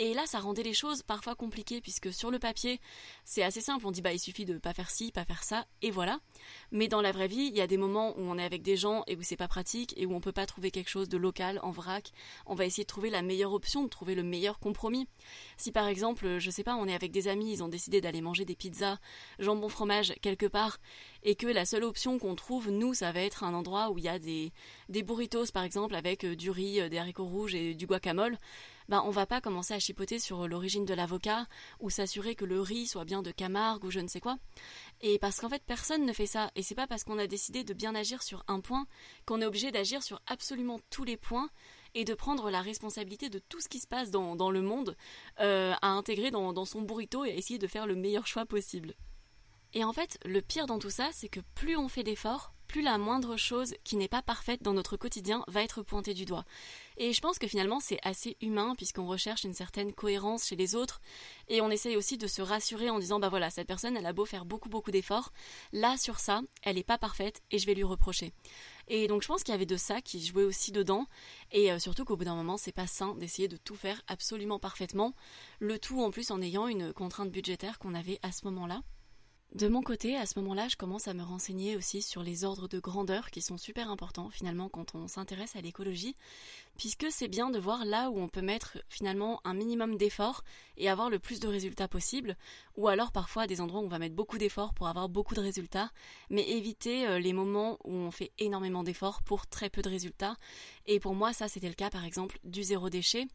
Et 0.00 0.14
là, 0.14 0.26
ça 0.26 0.38
rendait 0.38 0.62
les 0.62 0.74
choses 0.74 1.02
parfois 1.02 1.34
compliquées 1.34 1.80
puisque 1.80 2.12
sur 2.12 2.30
le 2.30 2.38
papier, 2.38 2.80
c'est 3.24 3.42
assez 3.42 3.60
simple. 3.60 3.84
On 3.84 3.90
dit 3.90 4.00
bah 4.00 4.12
il 4.12 4.20
suffit 4.20 4.44
de 4.44 4.56
pas 4.56 4.72
faire 4.72 4.90
ci, 4.90 5.10
pas 5.10 5.24
faire 5.24 5.42
ça, 5.42 5.66
et 5.82 5.90
voilà. 5.90 6.20
Mais 6.70 6.86
dans 6.86 7.00
la 7.00 7.10
vraie 7.10 7.26
vie, 7.26 7.48
il 7.48 7.56
y 7.56 7.60
a 7.60 7.66
des 7.66 7.76
moments 7.76 8.16
où 8.16 8.20
on 8.22 8.38
est 8.38 8.44
avec 8.44 8.62
des 8.62 8.76
gens 8.76 9.02
et 9.08 9.16
où 9.16 9.22
c'est 9.22 9.36
pas 9.36 9.48
pratique 9.48 9.94
et 9.96 10.06
où 10.06 10.14
on 10.14 10.20
peut 10.20 10.30
pas 10.30 10.46
trouver 10.46 10.70
quelque 10.70 10.88
chose 10.88 11.08
de 11.08 11.16
local 11.16 11.58
en 11.64 11.72
vrac. 11.72 12.12
On 12.46 12.54
va 12.54 12.64
essayer 12.64 12.84
de 12.84 12.88
trouver 12.88 13.10
la 13.10 13.22
meilleure 13.22 13.52
option, 13.52 13.82
de 13.82 13.88
trouver 13.88 14.14
le 14.14 14.22
meilleur 14.22 14.60
compromis. 14.60 15.08
Si 15.56 15.72
par 15.72 15.88
exemple, 15.88 16.38
je 16.38 16.50
sais 16.50 16.62
pas, 16.62 16.76
on 16.76 16.86
est 16.86 16.94
avec 16.94 17.10
des 17.10 17.26
amis, 17.26 17.52
ils 17.52 17.64
ont 17.64 17.68
décidé 17.68 18.00
d'aller 18.00 18.20
manger 18.20 18.44
des 18.44 18.54
pizzas, 18.54 18.98
jambon 19.40 19.68
fromage 19.68 20.14
quelque 20.22 20.46
part, 20.46 20.78
et 21.24 21.34
que 21.34 21.48
la 21.48 21.64
seule 21.64 21.82
option 21.82 22.20
qu'on 22.20 22.36
trouve, 22.36 22.70
nous, 22.70 22.94
ça 22.94 23.10
va 23.10 23.20
être 23.20 23.42
un 23.42 23.52
endroit 23.52 23.90
où 23.90 23.98
il 23.98 24.04
y 24.04 24.08
a 24.08 24.20
des, 24.20 24.52
des 24.88 25.02
burritos 25.02 25.50
par 25.52 25.64
exemple 25.64 25.96
avec 25.96 26.24
euh, 26.24 26.36
du 26.36 26.50
riz, 26.50 26.80
euh, 26.80 26.88
des 26.88 26.98
haricots 26.98 27.26
rouges 27.26 27.56
et 27.56 27.74
du 27.74 27.86
guacamole 27.86 28.38
ben 28.88 29.02
on 29.06 29.10
va 29.10 29.26
pas 29.26 29.40
commencer 29.40 29.74
à 29.74 29.78
chipoter 29.78 30.18
sur 30.18 30.48
l'origine 30.48 30.84
de 30.84 30.94
l'avocat 30.94 31.46
ou 31.80 31.90
s'assurer 31.90 32.34
que 32.34 32.44
le 32.44 32.60
riz 32.60 32.86
soit 32.86 33.04
bien 33.04 33.22
de 33.22 33.30
Camargue 33.30 33.84
ou 33.84 33.90
je 33.90 34.00
ne 34.00 34.08
sais 34.08 34.20
quoi. 34.20 34.38
Et 35.00 35.18
parce 35.18 35.40
qu'en 35.40 35.48
fait 35.48 35.62
personne 35.64 36.06
ne 36.06 36.12
fait 36.12 36.26
ça 36.26 36.50
et 36.54 36.62
c'est 36.62 36.74
pas 36.74 36.86
parce 36.86 37.04
qu'on 37.04 37.18
a 37.18 37.26
décidé 37.26 37.64
de 37.64 37.74
bien 37.74 37.94
agir 37.94 38.22
sur 38.22 38.44
un 38.48 38.60
point 38.60 38.86
qu'on 39.26 39.40
est 39.42 39.46
obligé 39.46 39.70
d'agir 39.70 40.02
sur 40.02 40.20
absolument 40.26 40.80
tous 40.90 41.04
les 41.04 41.16
points 41.16 41.50
et 41.94 42.04
de 42.04 42.14
prendre 42.14 42.50
la 42.50 42.60
responsabilité 42.60 43.28
de 43.28 43.38
tout 43.38 43.60
ce 43.60 43.68
qui 43.68 43.80
se 43.80 43.86
passe 43.86 44.10
dans, 44.10 44.50
le 44.50 44.62
monde 44.62 44.96
euh, 45.40 45.74
à 45.82 45.88
intégrer 45.88 46.30
dans, 46.30 46.52
dans 46.52 46.64
son 46.64 46.82
burrito 46.82 47.24
et 47.24 47.30
à 47.30 47.34
essayer 47.34 47.58
de 47.58 47.66
faire 47.66 47.86
le 47.86 47.94
meilleur 47.94 48.26
choix 48.26 48.46
possible. 48.46 48.94
Et 49.74 49.84
en 49.84 49.92
fait, 49.92 50.18
le 50.24 50.40
pire 50.40 50.66
dans 50.66 50.78
tout 50.78 50.90
ça, 50.90 51.10
c'est 51.12 51.28
que 51.28 51.40
plus 51.54 51.76
on 51.76 51.88
fait 51.88 52.02
d'efforts, 52.02 52.52
plus 52.68 52.82
la 52.82 52.98
moindre 52.98 53.36
chose 53.36 53.74
qui 53.84 53.96
n'est 53.96 54.08
pas 54.08 54.22
parfaite 54.22 54.62
dans 54.62 54.72
notre 54.72 54.96
quotidien 54.96 55.44
va 55.48 55.62
être 55.62 55.82
pointée 55.82 56.14
du 56.14 56.24
doigt. 56.24 56.44
Et 57.00 57.12
je 57.12 57.20
pense 57.20 57.38
que 57.38 57.46
finalement 57.46 57.78
c'est 57.78 58.00
assez 58.02 58.36
humain 58.40 58.74
puisqu'on 58.76 59.06
recherche 59.06 59.44
une 59.44 59.54
certaine 59.54 59.92
cohérence 59.92 60.46
chez 60.46 60.56
les 60.56 60.74
autres. 60.74 61.00
Et 61.46 61.60
on 61.60 61.70
essaye 61.70 61.96
aussi 61.96 62.18
de 62.18 62.26
se 62.26 62.42
rassurer 62.42 62.90
en 62.90 62.98
disant 62.98 63.20
bah 63.20 63.28
voilà 63.28 63.50
cette 63.50 63.68
personne 63.68 63.96
elle 63.96 64.04
a 64.04 64.12
beau 64.12 64.24
faire 64.24 64.44
beaucoup 64.44 64.68
beaucoup 64.68 64.90
d'efforts, 64.90 65.32
là 65.72 65.96
sur 65.96 66.18
ça 66.18 66.42
elle 66.62 66.74
n'est 66.74 66.82
pas 66.82 66.98
parfaite 66.98 67.40
et 67.52 67.58
je 67.58 67.66
vais 67.66 67.74
lui 67.74 67.84
reprocher. 67.84 68.32
Et 68.88 69.06
donc 69.06 69.22
je 69.22 69.28
pense 69.28 69.44
qu'il 69.44 69.52
y 69.52 69.54
avait 69.54 69.64
de 69.64 69.76
ça 69.76 70.00
qui 70.00 70.24
jouait 70.24 70.42
aussi 70.42 70.72
dedans. 70.72 71.06
Et 71.52 71.70
euh, 71.70 71.78
surtout 71.78 72.04
qu'au 72.04 72.16
bout 72.16 72.24
d'un 72.24 72.34
moment 72.34 72.56
c'est 72.56 72.72
pas 72.72 72.88
sain 72.88 73.14
d'essayer 73.14 73.46
de 73.46 73.56
tout 73.56 73.76
faire 73.76 74.02
absolument 74.08 74.58
parfaitement, 74.58 75.14
le 75.60 75.78
tout 75.78 76.02
en 76.02 76.10
plus 76.10 76.32
en 76.32 76.42
ayant 76.42 76.66
une 76.66 76.92
contrainte 76.92 77.30
budgétaire 77.30 77.78
qu'on 77.78 77.94
avait 77.94 78.18
à 78.22 78.32
ce 78.32 78.44
moment-là. 78.46 78.82
De 79.54 79.66
mon 79.66 79.80
côté, 79.80 80.14
à 80.14 80.26
ce 80.26 80.38
moment-là, 80.40 80.68
je 80.68 80.76
commence 80.76 81.08
à 81.08 81.14
me 81.14 81.22
renseigner 81.22 81.74
aussi 81.74 82.02
sur 82.02 82.22
les 82.22 82.44
ordres 82.44 82.68
de 82.68 82.78
grandeur 82.80 83.30
qui 83.30 83.40
sont 83.40 83.56
super 83.56 83.90
importants 83.90 84.28
finalement 84.28 84.68
quand 84.68 84.94
on 84.94 85.08
s'intéresse 85.08 85.56
à 85.56 85.62
l'écologie, 85.62 86.16
puisque 86.78 87.10
c'est 87.10 87.28
bien 87.28 87.50
de 87.50 87.58
voir 87.58 87.84
là 87.84 88.08
où 88.08 88.18
on 88.18 88.28
peut 88.28 88.40
mettre 88.40 88.78
finalement 88.88 89.40
un 89.44 89.52
minimum 89.52 89.96
d'efforts 89.96 90.44
et 90.76 90.88
avoir 90.88 91.10
le 91.10 91.18
plus 91.18 91.40
de 91.40 91.48
résultats 91.48 91.88
possible, 91.88 92.36
ou 92.76 92.86
alors 92.86 93.10
parfois 93.10 93.48
des 93.48 93.60
endroits 93.60 93.80
où 93.80 93.84
on 93.84 93.88
va 93.88 93.98
mettre 93.98 94.14
beaucoup 94.14 94.38
d'efforts 94.38 94.72
pour 94.72 94.86
avoir 94.86 95.08
beaucoup 95.08 95.34
de 95.34 95.40
résultats, 95.40 95.90
mais 96.30 96.48
éviter 96.48 97.06
euh, 97.06 97.18
les 97.18 97.32
moments 97.32 97.78
où 97.84 97.92
on 97.92 98.12
fait 98.12 98.30
énormément 98.38 98.84
d'efforts 98.84 99.22
pour 99.22 99.48
très 99.48 99.70
peu 99.70 99.82
de 99.82 99.88
résultats. 99.88 100.36
Et 100.86 101.00
pour 101.00 101.14
moi, 101.14 101.32
ça 101.32 101.48
c'était 101.48 101.68
le 101.68 101.74
cas 101.74 101.90
par 101.90 102.04
exemple 102.04 102.38
du 102.44 102.62
zéro 102.62 102.88
déchet. 102.90 103.26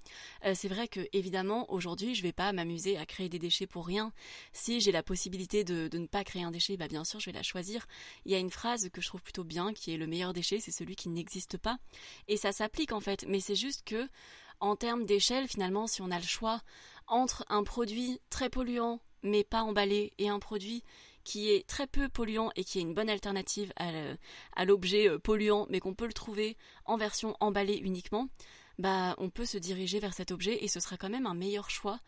Euh, 0.46 0.54
c'est 0.56 0.70
vrai 0.70 0.88
que 0.88 1.02
évidemment 1.12 1.72
aujourd'hui, 1.72 2.16
je 2.16 2.24
vais 2.24 2.32
pas 2.32 2.54
m'amuser 2.54 2.98
à 2.98 3.06
créer 3.06 3.28
des 3.28 3.40
déchets 3.40 3.68
pour 3.68 3.86
rien. 3.86 4.14
Si 4.54 4.80
j'ai 4.80 4.94
la 4.94 5.04
possibilité 5.04 5.66
de, 5.66 5.90
de 5.90 5.98
ne 5.98 6.08
pas 6.08 6.24
créer 6.24 6.44
un 6.44 6.52
déchet, 6.52 6.78
bah 6.78 6.88
bien 6.88 7.04
sûr, 7.04 7.20
je 7.20 7.26
vais 7.26 7.36
la 7.36 7.44
choisir. 7.44 7.86
Il 8.26 8.32
y 8.32 8.36
a 8.36 8.40
une 8.40 8.52
phrase 8.52 8.90
que 8.90 9.02
je 9.02 9.08
trouve 9.08 9.22
plutôt 9.22 9.44
bien 9.44 9.74
qui 9.74 9.94
est 9.94 9.98
le 9.98 10.08
meilleur 10.08 10.32
déchet, 10.32 10.62
c'est 10.62 10.72
celui 10.72 10.96
qui 10.96 11.10
n'existe 11.10 11.58
pas. 11.58 11.78
Et 12.30 12.38
ça 12.38 12.54
s'applique 12.54 12.94
en 12.94 13.02
fait, 13.02 13.26
mais 13.34 13.40
c'est 13.40 13.56
juste 13.56 13.84
que 13.84 14.08
en 14.60 14.76
termes 14.76 15.06
d'échelle, 15.06 15.48
finalement, 15.48 15.88
si 15.88 16.04
on 16.04 16.12
a 16.12 16.20
le 16.20 16.24
choix 16.24 16.62
entre 17.08 17.44
un 17.50 17.64
produit 17.64 18.22
très 18.30 18.48
polluant 18.48 19.02
mais 19.24 19.44
pas 19.44 19.64
emballé 19.64 20.14
et 20.20 20.30
un 20.30 20.38
produit 20.38 20.84
qui 21.24 21.50
est 21.50 21.66
très 21.66 21.88
peu 21.88 22.10
polluant 22.10 22.52
et 22.56 22.64
qui 22.64 22.78
est 22.78 22.84
une 22.84 22.94
bonne 22.94 23.10
alternative 23.10 23.74
à 23.78 24.66
l'objet 24.66 25.10
euh, 25.10 25.18
polluant 25.18 25.66
mais 25.70 25.80
qu'on 25.80 25.96
peut 25.96 26.06
le 26.06 26.14
trouver 26.14 26.58
en 26.86 26.96
version 26.96 27.36
emballée 27.40 27.78
uniquement, 27.78 28.28
bah 28.78 29.16
on 29.18 29.32
peut 29.32 29.46
se 29.46 29.58
diriger 29.58 30.00
vers 30.00 30.14
cet 30.14 30.32
objet 30.32 30.64
et 30.64 30.68
ce 30.68 30.80
sera 30.80 30.96
quand 30.98 31.10
même 31.10 31.26
un 31.26 31.34
meilleur 31.34 31.72
choix 31.72 32.00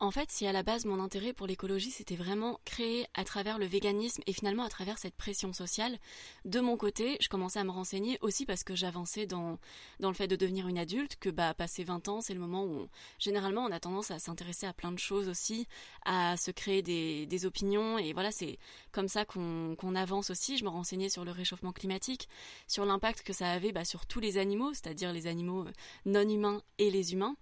en 0.00 0.10
fait, 0.10 0.30
si 0.30 0.46
à 0.46 0.52
la 0.52 0.62
base 0.62 0.86
mon 0.86 0.98
intérêt 0.98 1.34
pour 1.34 1.46
l'écologie 1.46 1.90
c'était 1.90 2.16
vraiment 2.16 2.58
créé 2.64 3.06
à 3.12 3.22
travers 3.22 3.58
le 3.58 3.66
véganisme 3.66 4.22
et 4.26 4.32
finalement 4.32 4.64
à 4.64 4.70
travers 4.70 4.98
cette 4.98 5.14
pression 5.14 5.52
sociale, 5.52 5.98
de 6.46 6.58
mon 6.60 6.78
côté, 6.78 7.18
je 7.20 7.28
commençais 7.28 7.58
à 7.58 7.64
me 7.64 7.70
renseigner 7.70 8.18
aussi 8.22 8.46
parce 8.46 8.64
que 8.64 8.74
j'avançais 8.74 9.26
dans, 9.26 9.58
dans 10.00 10.08
le 10.08 10.14
fait 10.14 10.26
de 10.26 10.36
devenir 10.36 10.68
une 10.68 10.78
adulte, 10.78 11.16
que 11.20 11.28
bah 11.28 11.52
passer 11.52 11.84
20 11.84 12.08
ans, 12.08 12.20
c'est 12.22 12.32
le 12.32 12.40
moment 12.40 12.64
où 12.64 12.88
généralement 13.18 13.62
on 13.64 13.70
a 13.70 13.78
tendance 13.78 14.10
à 14.10 14.18
s'intéresser 14.18 14.66
à 14.66 14.72
plein 14.72 14.90
de 14.90 14.98
choses 14.98 15.28
aussi, 15.28 15.68
à 16.06 16.38
se 16.38 16.50
créer 16.50 16.80
des, 16.80 17.26
des 17.26 17.44
opinions 17.44 17.98
et 17.98 18.14
voilà, 18.14 18.32
c'est 18.32 18.58
comme 18.92 19.08
ça 19.08 19.26
qu'on 19.26 19.94
avance 19.94 20.30
aussi. 20.30 20.56
Je 20.56 20.64
me 20.64 20.70
renseignais 20.70 21.10
sur 21.10 21.26
le 21.26 21.30
réchauffement 21.30 21.72
climatique, 21.72 22.26
sur 22.66 22.86
l'impact 22.86 23.22
que 23.22 23.34
ça 23.34 23.50
avait 23.50 23.72
bah, 23.72 23.84
sur 23.84 24.06
tous 24.06 24.20
les 24.20 24.38
animaux, 24.38 24.72
c'est-à-dire 24.72 25.12
les 25.12 25.26
animaux 25.26 25.66
non 26.06 26.26
humains 26.26 26.62
et 26.78 26.90
les 26.90 27.12
humains. 27.12 27.36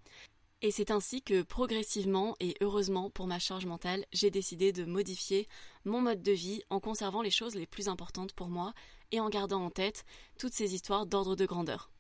Et 0.60 0.72
c'est 0.72 0.90
ainsi 0.90 1.22
que 1.22 1.42
progressivement 1.42 2.34
et 2.40 2.56
heureusement 2.60 3.10
pour 3.10 3.28
ma 3.28 3.38
charge 3.38 3.66
mentale, 3.66 4.04
j'ai 4.12 4.30
décidé 4.30 4.72
de 4.72 4.84
modifier 4.84 5.46
mon 5.84 6.00
mode 6.00 6.20
de 6.20 6.32
vie 6.32 6.62
en 6.68 6.80
conservant 6.80 7.22
les 7.22 7.30
choses 7.30 7.54
les 7.54 7.66
plus 7.66 7.86
importantes 7.88 8.32
pour 8.32 8.48
moi 8.48 8.74
et 9.12 9.20
en 9.20 9.28
gardant 9.28 9.64
en 9.64 9.70
tête 9.70 10.04
toutes 10.36 10.54
ces 10.54 10.74
histoires 10.74 11.06
d'ordre 11.06 11.36
de 11.36 11.46
grandeur. 11.46 11.92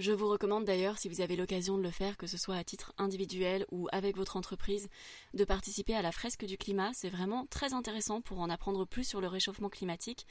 Je 0.00 0.10
vous 0.10 0.28
recommande 0.28 0.64
d'ailleurs, 0.64 0.98
si 0.98 1.08
vous 1.08 1.20
avez 1.20 1.36
l'occasion 1.36 1.76
de 1.78 1.82
le 1.82 1.90
faire, 1.90 2.16
que 2.16 2.26
ce 2.26 2.36
soit 2.36 2.56
à 2.56 2.64
titre 2.64 2.92
individuel 2.98 3.64
ou 3.70 3.88
avec 3.92 4.16
votre 4.16 4.36
entreprise, 4.36 4.88
de 5.34 5.44
participer 5.44 5.94
à 5.94 6.02
la 6.02 6.12
fresque 6.12 6.44
du 6.44 6.56
climat. 6.56 6.92
C'est 6.94 7.10
vraiment 7.10 7.46
très 7.46 7.74
intéressant 7.74 8.20
pour 8.20 8.40
en 8.40 8.50
apprendre 8.50 8.86
plus 8.86 9.04
sur 9.04 9.20
le 9.20 9.28
réchauffement 9.28 9.68
climatique 9.68 10.26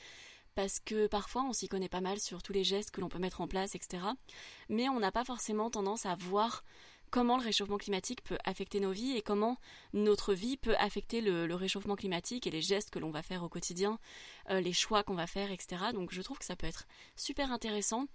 parce 0.57 0.79
que 0.79 1.05
parfois 1.05 1.43
on 1.43 1.53
s'y 1.53 1.67
connaît 1.67 1.87
pas 1.87 2.01
mal 2.01 2.19
sur 2.19 2.41
tous 2.41 2.51
les 2.51 2.63
gestes 2.63 2.89
que 2.89 2.99
l'on 2.99 3.09
peut 3.09 3.19
mettre 3.19 3.41
en 3.41 3.47
place, 3.47 3.75
etc. 3.75 4.03
Mais 4.69 4.89
on 4.89 4.99
n'a 4.99 5.11
pas 5.11 5.23
forcément 5.23 5.69
tendance 5.69 6.07
à 6.07 6.15
voir 6.15 6.63
comment 7.09 7.37
le 7.37 7.43
réchauffement 7.43 7.77
climatique 7.77 8.23
peut 8.23 8.37
affecter 8.43 8.79
nos 8.79 8.91
vies 8.91 9.15
et 9.15 9.21
comment 9.21 9.57
notre 9.93 10.33
vie 10.33 10.57
peut 10.57 10.75
affecter 10.77 11.21
le, 11.21 11.53
réchauffement 11.55 11.95
climatique 11.95 12.47
et 12.47 12.51
les 12.51 12.61
gestes 12.61 12.89
que 12.89 12.99
l'on 12.99 13.11
va 13.11 13.23
faire 13.23 13.43
au 13.43 13.49
quotidien, 13.49 13.99
euh, 14.49 14.59
les 14.59 14.73
choix 14.73 15.03
qu'on 15.03 15.15
va 15.15 15.27
faire, 15.27 15.51
etc. 15.51 15.77
Donc 15.93 16.13
je 16.13 16.21
trouve 16.21 16.37
que 16.37 16.45
ça 16.45 16.55
peut 16.55 16.67
être 16.67 16.85
super 17.15 17.51
intéressant. 17.51 18.07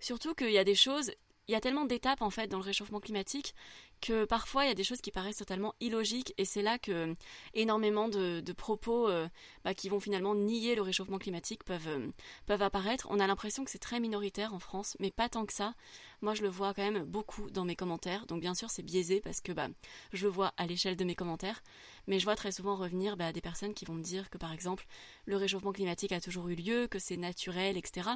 Surtout 0.00 0.34
qu'il 0.34 0.50
y 0.50 0.58
a 0.58 0.64
des 0.64 0.74
choses, 0.74 1.12
il 1.48 1.52
y 1.52 1.54
a 1.54 1.60
tellement 1.60 1.86
d'étapes 1.86 2.22
en 2.22 2.30
fait 2.30 2.46
dans 2.46 2.58
le 2.58 2.64
réchauffement 2.64 3.00
climatique 3.00 3.54
que 4.00 4.26
parfois 4.26 4.64
il 4.64 4.68
y 4.68 4.70
a 4.70 4.74
des 4.74 4.84
choses 4.84 5.00
qui 5.00 5.10
paraissent 5.10 5.38
totalement 5.38 5.74
illogiques 5.80 6.34
et 6.38 6.44
c'est 6.44 6.62
là 6.62 6.78
que 6.78 7.14
énormément 7.54 8.08
de, 8.08 8.52
propos 8.52 9.08
euh, 9.08 9.28
bah, 9.64 9.74
qui 9.74 9.88
vont 9.88 9.98
finalement 9.98 10.34
nier 10.34 10.74
le 10.74 10.82
réchauffement 10.82 11.18
climatique 11.18 11.64
peuvent, 11.64 11.88
euh, 11.88 12.08
peuvent 12.46 12.62
apparaître. 12.62 13.06
On 13.10 13.18
a 13.18 13.26
l'impression 13.26 13.64
que 13.64 13.70
c'est 13.70 13.78
très 13.78 13.98
minoritaire 13.98 14.52
en 14.52 14.58
France, 14.58 14.96
mais 15.00 15.10
pas 15.10 15.28
tant 15.28 15.46
que 15.46 15.52
ça. 15.52 15.74
Moi 16.20 16.34
je 16.34 16.42
le 16.42 16.48
vois 16.48 16.74
quand 16.74 16.82
même 16.82 17.04
beaucoup 17.04 17.50
dans 17.50 17.64
mes 17.64 17.76
commentaires, 17.76 18.26
donc 18.26 18.40
bien 18.40 18.54
sûr 18.54 18.70
c'est 18.70 18.82
biaisé 18.82 19.20
parce 19.20 19.40
que 19.40 19.52
bah, 19.52 19.68
je 20.12 20.26
le 20.26 20.30
vois 20.30 20.52
à 20.58 20.66
l'échelle 20.66 20.96
de 20.96 21.04
mes 21.04 21.14
commentaires, 21.14 21.62
mais 22.06 22.18
je 22.18 22.24
vois 22.24 22.36
très 22.36 22.52
souvent 22.52 22.76
revenir 22.76 23.16
bah, 23.16 23.32
des 23.32 23.40
personnes 23.40 23.74
qui 23.74 23.86
vont 23.86 23.94
me 23.94 24.02
dire 24.02 24.28
que 24.28 24.38
par 24.38 24.52
exemple 24.52 24.86
le 25.24 25.36
réchauffement 25.36 25.72
climatique 25.72 26.12
a 26.12 26.20
toujours 26.20 26.48
eu 26.48 26.56
lieu, 26.56 26.88
que 26.88 26.98
c'est 26.98 27.16
naturel, 27.16 27.76
etc. 27.76 28.10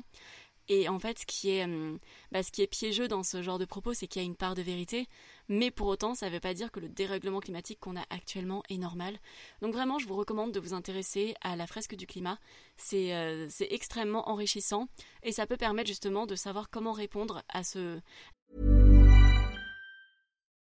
Et 0.69 0.89
en 0.89 0.99
fait, 0.99 1.19
ce 1.19 1.27
qui 1.27 1.51
est, 1.51 1.65
hum, 1.65 1.99
bah, 2.31 2.41
piégeux 2.71 3.09
dans 3.09 3.23
ce 3.23 3.43
genre 3.43 3.59
de 3.59 3.65
propos, 3.65 3.95
c'est 3.95 4.07
qu'il 4.07 4.23
y 4.23 4.25
a 4.25 4.27
une 4.27 4.37
part 4.37 4.55
de 4.55 4.63
vérité, 4.63 5.07
mais 5.49 5.71
pour 5.71 5.89
autant, 5.89 6.15
ça 6.15 6.27
ne 6.27 6.33
veut 6.33 6.41
pas 6.41 6.55
dire 6.55 6.71
que 6.71 6.81
le 6.81 6.89
dérèglement 6.89 7.41
climatique 7.41 7.81
qu'on 7.81 7.97
a 7.97 8.05
actuellement 8.11 8.63
est 8.69 8.79
normal. 8.79 9.19
Donc 9.61 9.73
vraiment, 9.73 9.99
je 9.99 10.07
vous 10.07 10.17
recommande 10.17 10.53
de 10.53 10.61
vous 10.61 10.75
intéresser 10.75 11.35
à 11.41 11.57
la 11.57 11.67
fresque 11.67 11.97
du 11.97 12.07
climat. 12.07 12.39
C'est 12.77 13.15
euh, 13.15 13.49
extrêmement 13.71 14.29
enrichissant 14.29 14.89
et 15.23 15.33
ça 15.33 15.47
peut 15.47 15.57
permettre 15.57 15.89
justement 15.89 16.27
de 16.27 16.37
savoir 16.37 16.71
comment 16.71 16.93
répondre 16.93 17.43
à 17.49 17.65
ce... 17.65 18.01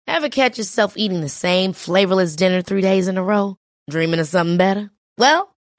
Ever 0.06 0.28
catch 0.28 0.58
yourself 0.58 0.96
eating 0.96 1.22
the 1.22 1.28
same 1.28 1.72
flavorless 1.72 2.34
dinner 2.34 2.62
three 2.62 2.82
days 2.82 3.06
in 3.06 3.16
a 3.16 3.22
row? 3.22 3.56
Dreaming 3.88 4.18
of 4.18 4.26
something 4.26 4.56
better? 4.56 4.90
Well, 5.18 5.49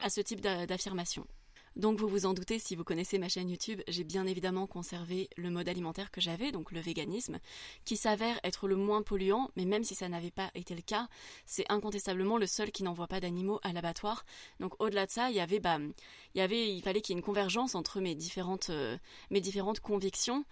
À 0.00 0.10
ce 0.10 0.20
type 0.20 0.40
d'a- 0.40 0.66
d'affirmation. 0.66 1.26
Donc 1.76 1.98
vous 2.00 2.08
vous 2.08 2.24
en 2.24 2.32
doutez, 2.32 2.58
si 2.58 2.74
vous 2.74 2.84
connaissez 2.84 3.18
ma 3.18 3.28
chaîne 3.28 3.50
YouTube, 3.50 3.82
j'ai 3.86 4.02
bien 4.02 4.24
évidemment 4.24 4.66
conservé 4.66 5.28
le 5.36 5.50
mode 5.50 5.68
alimentaire 5.68 6.10
que 6.10 6.22
j'avais, 6.22 6.50
donc 6.50 6.72
le 6.72 6.80
véganisme, 6.80 7.38
qui 7.84 7.98
s'avère 7.98 8.40
être 8.44 8.66
le 8.66 8.76
moins 8.76 9.02
polluant, 9.02 9.50
mais 9.56 9.66
même 9.66 9.84
si 9.84 9.94
ça 9.94 10.08
n'avait 10.08 10.30
pas 10.30 10.50
été 10.54 10.74
le 10.74 10.80
cas, 10.80 11.06
c'est 11.44 11.70
incontestablement 11.70 12.38
le 12.38 12.46
seul 12.46 12.72
qui 12.72 12.82
n'envoie 12.82 13.08
pas 13.08 13.20
d'animaux 13.20 13.60
à 13.62 13.74
l'abattoir. 13.74 14.24
Donc 14.58 14.72
au-delà 14.78 15.04
de 15.04 15.10
ça, 15.10 15.28
il 15.28 15.36
y 15.36 15.40
avait, 15.40 15.60
bah, 15.60 15.78
il 16.34 16.82
fallait 16.82 17.02
qu'il 17.02 17.14
y 17.14 17.16
ait 17.16 17.20
une 17.20 17.24
convergence 17.24 17.74
entre 17.74 18.00
mes 18.00 18.14
différentes, 18.14 18.70
euh, 18.70 18.96
mes 19.30 19.42
différentes 19.42 19.80
convictions. 19.80 20.46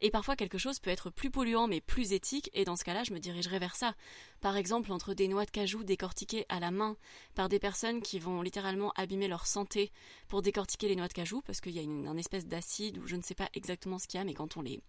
Et 0.00 0.12
parfois 0.12 0.36
quelque 0.36 0.58
chose 0.58 0.78
peut 0.78 0.90
être 0.90 1.10
plus 1.10 1.28
polluant 1.28 1.66
mais 1.66 1.80
plus 1.80 2.12
éthique, 2.12 2.50
et 2.54 2.64
dans 2.64 2.76
ce 2.76 2.84
cas-là, 2.84 3.02
je 3.02 3.12
me 3.12 3.18
dirigerai 3.18 3.58
vers 3.58 3.74
ça. 3.74 3.96
Par 4.40 4.56
exemple, 4.56 4.92
entre 4.92 5.14
des 5.14 5.28
noix 5.28 5.44
de 5.44 5.50
cajou 5.50 5.82
décortiquées 5.82 6.46
à 6.48 6.60
la 6.60 6.70
main 6.70 6.96
par 7.34 7.48
des 7.48 7.58
personnes 7.58 8.00
qui 8.00 8.18
vont 8.18 8.42
littéralement 8.42 8.92
abîmer 8.96 9.28
leur 9.28 9.46
santé 9.46 9.90
pour 10.28 10.42
décortiquer 10.42 10.88
les 10.88 10.96
noix 10.96 11.08
de 11.08 11.12
cajou, 11.12 11.42
parce 11.42 11.60
qu'il 11.60 11.72
y 11.72 11.78
a 11.78 11.82
une, 11.82 12.06
un 12.06 12.16
espèce 12.16 12.46
d'acide 12.46 12.98
ou 12.98 13.06
je 13.06 13.16
ne 13.16 13.22
sais 13.22 13.34
pas 13.34 13.48
exactement 13.54 13.98
ce 13.98 14.06
qu'il 14.06 14.18
y 14.18 14.20
a, 14.20 14.24
mais 14.24 14.34
quand 14.34 14.56
on 14.56 14.62
les, 14.62 14.80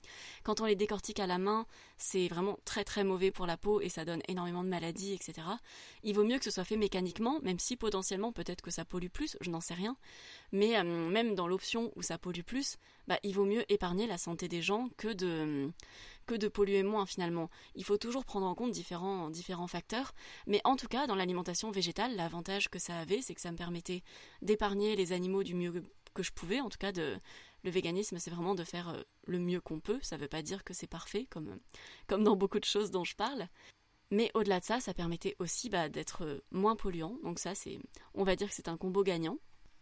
quand 0.43 0.61
on 0.61 0.65
les 0.65 0.75
décortique 0.75 1.19
à 1.19 1.27
la 1.27 1.37
main, 1.37 1.65
c'est 1.97 2.27
vraiment 2.27 2.57
très 2.65 2.83
très 2.83 3.03
mauvais 3.03 3.31
pour 3.31 3.45
la 3.45 3.57
peau 3.57 3.81
et 3.81 3.89
ça 3.89 4.05
donne 4.05 4.21
énormément 4.27 4.63
de 4.63 4.69
maladies, 4.69 5.13
etc. 5.13 5.47
Il 6.03 6.15
vaut 6.15 6.23
mieux 6.23 6.37
que 6.37 6.45
ce 6.45 6.51
soit 6.51 6.63
fait 6.63 6.77
mécaniquement, 6.77 7.39
même 7.41 7.59
si 7.59 7.75
potentiellement 7.75 8.31
peut-être 8.31 8.61
que 8.61 8.71
ça 8.71 8.85
pollue 8.85 9.07
plus, 9.07 9.37
je 9.41 9.49
n'en 9.49 9.61
sais 9.61 9.73
rien. 9.73 9.97
Mais 10.51 10.77
euh, 10.77 10.83
même 10.83 11.35
dans 11.35 11.47
l'option 11.47 11.91
où 11.95 12.01
ça 12.01 12.17
pollue 12.17 12.41
plus, 12.41 12.77
bah, 13.07 13.19
il 13.23 13.33
vaut 13.33 13.45
mieux 13.45 13.65
épargner 13.71 14.07
la 14.07 14.17
santé 14.17 14.47
des 14.47 14.61
gens 14.61 14.89
que 14.97 15.11
de, 15.11 15.71
que 16.29 16.35
de 16.35 16.47
polluer 16.47 16.83
moins 16.83 17.07
finalement. 17.07 17.49
Il 17.73 17.83
faut 17.83 17.97
toujours 17.97 18.23
prendre 18.23 18.45
en 18.45 18.53
compte 18.53 18.71
différents, 18.71 19.31
différents 19.31 19.65
facteurs. 19.65 20.13
Mais 20.45 20.61
en 20.63 20.75
tout 20.75 20.87
cas, 20.87 21.07
dans 21.07 21.15
l'alimentation 21.15 21.71
végétale, 21.71 22.15
l'avantage 22.15 22.69
que 22.69 22.77
ça 22.77 22.99
avait, 22.99 23.23
c'est 23.23 23.33
que 23.33 23.41
ça 23.41 23.51
me 23.51 23.57
permettait 23.57 24.03
d'épargner 24.43 24.95
les 24.95 25.11
animaux 25.11 25.41
du 25.41 25.55
mieux 25.55 25.83
que 26.13 26.21
je 26.21 26.31
pouvais. 26.31 26.61
En 26.61 26.69
tout 26.69 26.77
cas, 26.77 26.91
de, 26.91 27.17
le 27.63 27.71
véganisme, 27.71 28.19
c'est 28.19 28.29
vraiment 28.29 28.53
de 28.53 28.63
faire 28.63 28.89
euh, 28.89 29.01
le 29.25 29.39
mieux 29.39 29.59
qu'on 29.59 29.79
peut. 29.79 29.97
Ça 30.03 30.17
ne 30.17 30.21
veut 30.21 30.27
pas 30.27 30.43
dire 30.43 30.63
que 30.63 30.75
c'est 30.75 30.85
parfait, 30.85 31.25
comme, 31.31 31.57
comme 32.05 32.23
dans 32.23 32.35
beaucoup 32.35 32.59
de 32.59 32.65
choses 32.65 32.91
dont 32.91 33.03
je 33.03 33.15
parle. 33.15 33.47
Mais 34.11 34.29
au-delà 34.35 34.59
de 34.59 34.65
ça, 34.65 34.79
ça 34.79 34.93
permettait 34.93 35.35
aussi 35.39 35.67
bah, 35.69 35.89
d'être 35.89 36.25
euh, 36.25 36.41
moins 36.51 36.75
polluant. 36.75 37.17
Donc 37.23 37.39
ça, 37.39 37.55
c'est, 37.55 37.79
on 38.13 38.23
va 38.23 38.35
dire 38.35 38.49
que 38.49 38.53
c'est 38.53 38.69
un 38.69 38.77
combo 38.77 39.01
gagnant. 39.01 39.39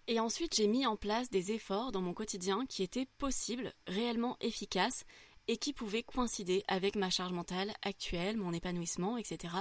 Et 0.07 0.21
ensuite, 0.21 0.55
j'ai 0.55 0.67
mis 0.67 0.85
en 0.85 0.95
place 0.95 1.29
des 1.29 1.51
efforts 1.51 1.91
dans 1.91 2.01
mon 2.01 2.13
quotidien 2.13 2.65
qui 2.67 2.83
étaient 2.83 3.09
possibles, 3.17 3.73
réellement 3.85 4.37
efficaces 4.39 5.03
et 5.47 5.57
qui 5.57 5.73
pouvaient 5.73 6.03
coïncider 6.03 6.63
avec 6.67 6.95
ma 6.95 7.09
charge 7.09 7.31
mentale 7.31 7.73
actuelle, 7.81 8.37
mon 8.37 8.53
épanouissement, 8.53 9.17
etc. 9.17 9.53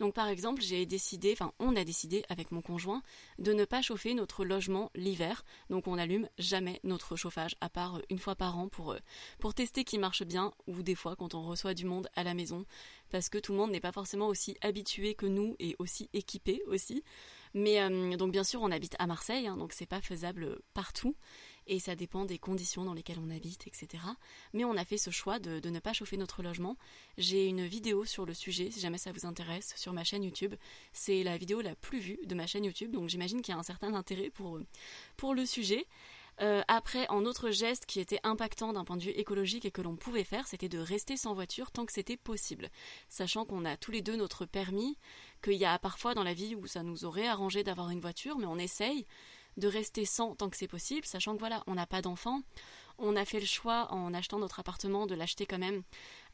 Donc 0.00 0.14
par 0.14 0.28
exemple, 0.28 0.62
j'ai 0.62 0.86
décidé, 0.86 1.32
enfin 1.32 1.52
on 1.58 1.76
a 1.76 1.84
décidé 1.84 2.24
avec 2.28 2.52
mon 2.52 2.62
conjoint 2.62 3.02
de 3.38 3.52
ne 3.52 3.64
pas 3.64 3.82
chauffer 3.82 4.14
notre 4.14 4.44
logement 4.44 4.90
l'hiver. 4.94 5.44
Donc 5.70 5.86
on 5.86 5.96
n'allume 5.96 6.28
jamais 6.38 6.80
notre 6.84 7.16
chauffage, 7.16 7.56
à 7.60 7.68
part 7.68 8.00
une 8.10 8.18
fois 8.18 8.36
par 8.36 8.58
an 8.58 8.68
pour, 8.68 8.92
euh, 8.92 8.98
pour 9.38 9.54
tester 9.54 9.84
qu'il 9.84 10.00
marche 10.00 10.24
bien, 10.24 10.52
ou 10.66 10.82
des 10.82 10.94
fois 10.94 11.16
quand 11.16 11.34
on 11.34 11.42
reçoit 11.42 11.74
du 11.74 11.84
monde 11.84 12.08
à 12.14 12.24
la 12.24 12.34
maison, 12.34 12.64
parce 13.10 13.28
que 13.28 13.38
tout 13.38 13.52
le 13.52 13.58
monde 13.58 13.70
n'est 13.70 13.80
pas 13.80 13.92
forcément 13.92 14.28
aussi 14.28 14.56
habitué 14.60 15.14
que 15.14 15.26
nous 15.26 15.56
et 15.58 15.76
aussi 15.78 16.08
équipé 16.12 16.62
aussi. 16.66 17.02
Mais 17.54 17.80
euh, 17.80 18.16
donc 18.16 18.32
bien 18.32 18.44
sûr 18.44 18.62
on 18.62 18.70
habite 18.70 18.96
à 18.98 19.06
Marseille, 19.06 19.46
hein, 19.46 19.56
donc 19.56 19.72
c'est 19.72 19.86
pas 19.86 20.00
faisable 20.00 20.58
partout 20.74 21.14
et 21.66 21.78
ça 21.78 21.96
dépend 21.96 22.24
des 22.24 22.38
conditions 22.38 22.84
dans 22.84 22.94
lesquelles 22.94 23.18
on 23.20 23.30
habite, 23.30 23.66
etc. 23.66 24.02
Mais 24.52 24.64
on 24.64 24.76
a 24.76 24.84
fait 24.84 24.98
ce 24.98 25.10
choix 25.10 25.38
de, 25.38 25.68
ne 25.68 25.78
pas 25.78 25.92
chauffer 25.92 26.16
notre 26.16 26.42
logement. 26.42 26.76
J'ai 27.18 27.46
une 27.46 27.66
vidéo 27.66 28.04
sur 28.04 28.26
le 28.26 28.34
sujet, 28.34 28.70
si 28.70 28.80
jamais 28.80 28.98
ça 28.98 29.12
vous 29.12 29.26
intéresse, 29.26 29.74
sur 29.76 29.92
ma 29.92 30.04
chaîne 30.04 30.24
YouTube. 30.24 30.54
C'est 30.92 31.22
la 31.22 31.36
vidéo 31.36 31.60
la 31.60 31.74
plus 31.74 31.98
vue 31.98 32.18
de 32.24 32.34
ma 32.34 32.46
chaîne 32.46 32.64
YouTube, 32.64 32.92
donc 32.92 33.08
j'imagine 33.08 33.42
qu'il 33.42 33.54
y 33.54 33.56
a 33.56 33.60
un 33.60 33.64
certain 33.64 33.94
intérêt 33.94 34.30
pour, 34.30 34.58
pour 35.16 35.34
le 35.34 35.46
sujet. 35.46 35.86
Euh, 36.40 36.62
après, 36.66 37.08
en 37.10 37.24
autre 37.26 37.50
geste 37.50 37.86
qui 37.86 38.00
était 38.00 38.18
impactant 38.24 38.72
d'un 38.72 38.84
point 38.84 38.96
de 38.96 39.02
vue 39.02 39.10
écologique 39.10 39.64
et 39.64 39.70
que 39.70 39.82
l'on 39.82 39.96
pouvait 39.96 40.24
faire, 40.24 40.48
c'était 40.48 40.68
de 40.68 40.78
rester 40.78 41.16
sans 41.16 41.32
voiture 41.34 41.70
tant 41.70 41.86
que 41.86 41.92
c'était 41.92 42.16
possible. 42.16 42.70
Sachant 43.08 43.44
qu'on 43.44 43.64
a 43.64 43.76
tous 43.76 43.92
les 43.92 44.02
deux 44.02 44.16
notre 44.16 44.44
permis, 44.44 44.98
qu'il 45.42 45.54
y 45.54 45.64
a 45.64 45.78
parfois 45.78 46.14
dans 46.14 46.24
la 46.24 46.34
vie 46.34 46.56
où 46.56 46.66
ça 46.66 46.82
nous 46.82 47.04
aurait 47.04 47.28
arrangé 47.28 47.62
d'avoir 47.62 47.90
une 47.90 48.00
voiture, 48.00 48.38
mais 48.38 48.46
on 48.46 48.58
essaye 48.58 49.06
de 49.56 49.68
rester 49.68 50.04
sans 50.04 50.34
tant 50.34 50.50
que 50.50 50.56
c'est 50.56 50.68
possible, 50.68 51.06
sachant 51.06 51.34
que 51.34 51.38
voilà, 51.40 51.62
on 51.66 51.74
n'a 51.74 51.86
pas 51.86 52.02
d'enfants. 52.02 52.42
On 52.98 53.16
a 53.16 53.24
fait 53.24 53.40
le 53.40 53.46
choix 53.46 53.92
en 53.92 54.14
achetant 54.14 54.38
notre 54.38 54.60
appartement 54.60 55.06
de 55.06 55.16
l'acheter 55.16 55.46
quand 55.46 55.58
même. 55.58 55.82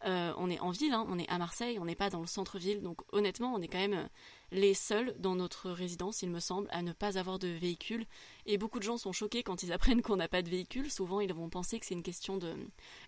Euh, 0.05 0.33
on 0.37 0.51
est 0.51 0.61
en 0.61 0.71
ville, 0.71 0.93
hein, 0.93 1.07
on 1.09 1.19
est 1.19 1.29
à 1.31 1.39
Marseille, 1.39 1.79
on 1.79 1.87
n'est 1.87 1.95
pas 1.95 2.11
dans 2.11 2.21
le 2.21 2.27
centre-ville, 2.27 2.83
donc 2.83 2.99
honnêtement, 3.13 3.55
on 3.55 3.63
est 3.63 3.69
quand 3.69 3.79
même 3.79 4.09
les 4.53 4.75
seuls 4.75 5.15
dans 5.19 5.35
notre 5.35 5.71
résidence, 5.71 6.23
il 6.23 6.31
me 6.31 6.41
semble, 6.41 6.69
à 6.71 6.83
ne 6.83 6.93
pas 6.93 7.19
avoir 7.19 7.39
de 7.39 7.49
véhicule. 7.49 8.07
Et 8.47 8.59
beaucoup 8.59 8.79
de 8.79 8.85
gens 8.85 8.99
sont 8.99 9.13
choqués 9.13 9.43
quand 9.43 9.63
ils 9.63 9.73
apprennent 9.75 10.03
qu'on 10.03 10.17
n'a 10.17 10.29
pas 10.29 10.43
de 10.43 10.51
véhicule. 10.51 10.91
Souvent, 10.91 11.21
ils 11.21 11.33
vont 11.33 11.49
penser 11.49 11.81
que 11.81 11.87
c'est 11.87 11.95
une 11.95 12.03
question 12.03 12.37
de, 12.37 12.55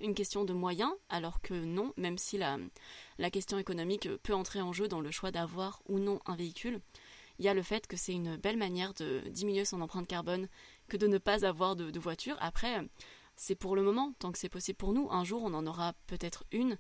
une 0.01 0.15
question 0.15 0.45
de 0.45 0.55
moyens, 0.55 0.93
alors 1.11 1.43
que 1.43 1.55
non, 1.55 1.93
même 1.97 2.19
si 2.19 2.39
la, 2.39 2.59
la 3.19 3.31
question 3.31 3.59
économique 3.59 4.09
peut 4.23 4.35
entrer 4.35 4.63
en 4.63 4.73
jeu 4.73 4.89
dans 4.89 5.01
le 5.01 5.11
choix 5.11 5.31
d'avoir 5.31 5.83
ou 5.89 5.99
non 5.99 6.21
un 6.27 6.37
véhicule 6.37 6.81
il 7.43 7.47
y 7.47 7.49
a 7.49 7.55
le 7.55 7.65
fait 7.65 7.89
que 7.89 7.97
c'est 7.97 8.13
une 8.13 8.37
belle 8.37 8.57
manière 8.57 8.95
de 8.95 9.21
diminuer 9.31 9.65
son 9.65 9.81
empreinte 9.81 10.07
carbone 10.07 10.47
que 10.87 10.97
de 10.97 11.09
ne 11.09 11.19
pas 11.19 11.45
avoir 11.45 11.75
de, 11.75 11.99
voiture. 11.99 12.37
Après, 12.39 12.79
c'est 13.35 13.57
pour 13.57 13.75
le 13.75 13.83
moment, 13.83 14.13
tant 14.21 14.31
que 14.31 14.39
c'est 14.39 14.49
possible 14.49 14.77
pour 14.77 14.93
nous. 14.93 15.09
Un 15.11 15.25
jour, 15.25 15.43
on 15.43 15.53
en 15.53 15.67
aura 15.67 15.93
peut-être 16.07 16.45
une, 16.53 16.79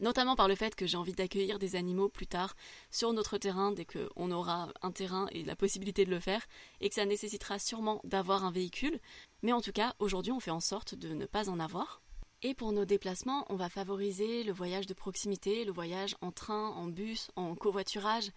notamment 0.00 0.36
par 0.36 0.46
le 0.46 0.54
fait 0.54 0.76
que 0.76 0.86
j'ai 0.86 0.96
envie 0.96 1.14
d'accueillir 1.14 1.58
des 1.58 1.74
animaux 1.74 2.08
plus 2.08 2.28
tard 2.28 2.54
sur 2.92 3.12
notre 3.12 3.38
terrain 3.38 3.72
dès 3.72 3.84
qu'on 3.84 4.30
aura 4.30 4.72
un 4.82 4.92
terrain 4.92 5.26
et 5.32 5.42
la 5.42 5.56
possibilité 5.56 6.04
de 6.04 6.10
le 6.10 6.20
faire, 6.20 6.46
et 6.80 6.88
que 6.88 6.94
ça 6.94 7.04
nécessitera 7.04 7.58
sûrement 7.58 8.00
d'avoir 8.04 8.44
un 8.44 8.52
véhicule. 8.52 9.00
Mais 9.42 9.52
en 9.52 9.60
tout 9.60 9.72
cas, 9.72 9.96
aujourd'hui, 9.98 10.30
on 10.30 10.38
fait 10.38 10.52
en 10.52 10.60
sorte 10.60 10.94
de 10.94 11.12
ne 11.12 11.26
pas 11.26 11.48
en 11.48 11.58
avoir. 11.58 12.02
Et 12.44 12.54
pour 12.54 12.72
nos 12.72 12.84
déplacements, 12.84 13.46
on 13.50 13.54
va 13.54 13.68
favoriser 13.68 14.42
le 14.42 14.52
voyage 14.52 14.86
de 14.86 14.94
proximité, 14.94 15.64
le 15.64 15.70
voyage 15.70 16.16
en 16.22 16.32
train, 16.32 16.70
en 16.70 16.88
bus, 16.88 17.30
en 17.36 17.54
covoiturage. 17.54 18.32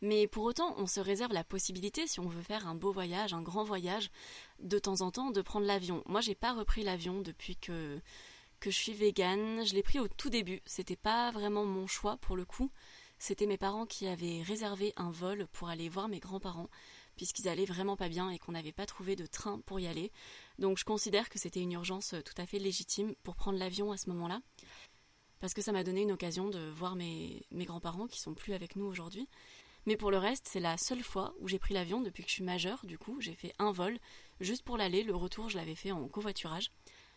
Mais 0.00 0.26
pour 0.26 0.44
autant, 0.44 0.74
on 0.78 0.86
se 0.86 0.98
réserve 0.98 1.34
la 1.34 1.44
possibilité, 1.44 2.06
si 2.06 2.20
on 2.20 2.28
veut 2.28 2.42
faire 2.42 2.66
un 2.66 2.74
beau 2.74 2.90
voyage, 2.90 3.34
un 3.34 3.42
grand 3.42 3.64
voyage, 3.64 4.10
de 4.60 4.78
temps 4.78 5.02
en 5.02 5.10
temps, 5.10 5.30
de 5.30 5.42
prendre 5.42 5.66
l'avion. 5.66 6.02
Moi, 6.06 6.22
j'ai 6.22 6.34
pas 6.34 6.54
repris 6.54 6.84
l'avion 6.84 7.20
depuis 7.20 7.56
que, 7.56 8.00
que 8.60 8.70
je 8.70 8.76
suis 8.76 8.94
végane. 8.94 9.66
Je 9.66 9.74
l'ai 9.74 9.82
pris 9.82 10.00
au 10.00 10.08
tout 10.08 10.30
début. 10.30 10.62
C'était 10.64 10.96
pas 10.96 11.30
vraiment 11.30 11.66
mon 11.66 11.86
choix 11.86 12.16
pour 12.16 12.36
le 12.36 12.46
coup. 12.46 12.70
C'était 13.18 13.46
mes 13.46 13.58
parents 13.58 13.84
qui 13.84 14.06
avaient 14.06 14.40
réservé 14.40 14.94
un 14.96 15.10
vol 15.10 15.46
pour 15.52 15.68
aller 15.68 15.90
voir 15.90 16.08
mes 16.08 16.20
grands-parents 16.20 16.70
puisqu'ils 17.20 17.50
allaient 17.50 17.66
vraiment 17.66 17.98
pas 17.98 18.08
bien 18.08 18.30
et 18.30 18.38
qu'on 18.38 18.52
n'avait 18.52 18.72
pas 18.72 18.86
trouvé 18.86 19.14
de 19.14 19.26
train 19.26 19.60
pour 19.66 19.78
y 19.78 19.86
aller. 19.86 20.10
Donc 20.58 20.78
je 20.78 20.86
considère 20.86 21.28
que 21.28 21.38
c'était 21.38 21.60
une 21.60 21.72
urgence 21.72 22.14
tout 22.24 22.32
à 22.38 22.46
fait 22.46 22.58
légitime 22.58 23.14
pour 23.24 23.36
prendre 23.36 23.58
l'avion 23.58 23.92
à 23.92 23.98
ce 23.98 24.08
moment-là, 24.08 24.40
parce 25.38 25.52
que 25.52 25.60
ça 25.60 25.70
m'a 25.70 25.84
donné 25.84 26.00
une 26.00 26.12
occasion 26.12 26.48
de 26.48 26.70
voir 26.70 26.96
mes, 26.96 27.44
mes 27.50 27.66
grands-parents 27.66 28.06
qui 28.06 28.18
sont 28.20 28.32
plus 28.32 28.54
avec 28.54 28.74
nous 28.74 28.86
aujourd'hui. 28.86 29.28
Mais 29.84 29.98
pour 29.98 30.10
le 30.10 30.16
reste, 30.16 30.48
c'est 30.50 30.60
la 30.60 30.78
seule 30.78 31.02
fois 31.02 31.34
où 31.40 31.48
j'ai 31.48 31.58
pris 31.58 31.74
l'avion 31.74 32.00
depuis 32.00 32.22
que 32.22 32.30
je 32.30 32.36
suis 32.36 32.42
majeure, 32.42 32.86
du 32.86 32.96
coup 32.96 33.20
j'ai 33.20 33.34
fait 33.34 33.52
un 33.58 33.70
vol, 33.70 33.98
juste 34.40 34.62
pour 34.62 34.78
l'aller, 34.78 35.02
le 35.02 35.14
retour 35.14 35.50
je 35.50 35.58
l'avais 35.58 35.74
fait 35.74 35.92
en 35.92 36.08
covoiturage. 36.08 36.72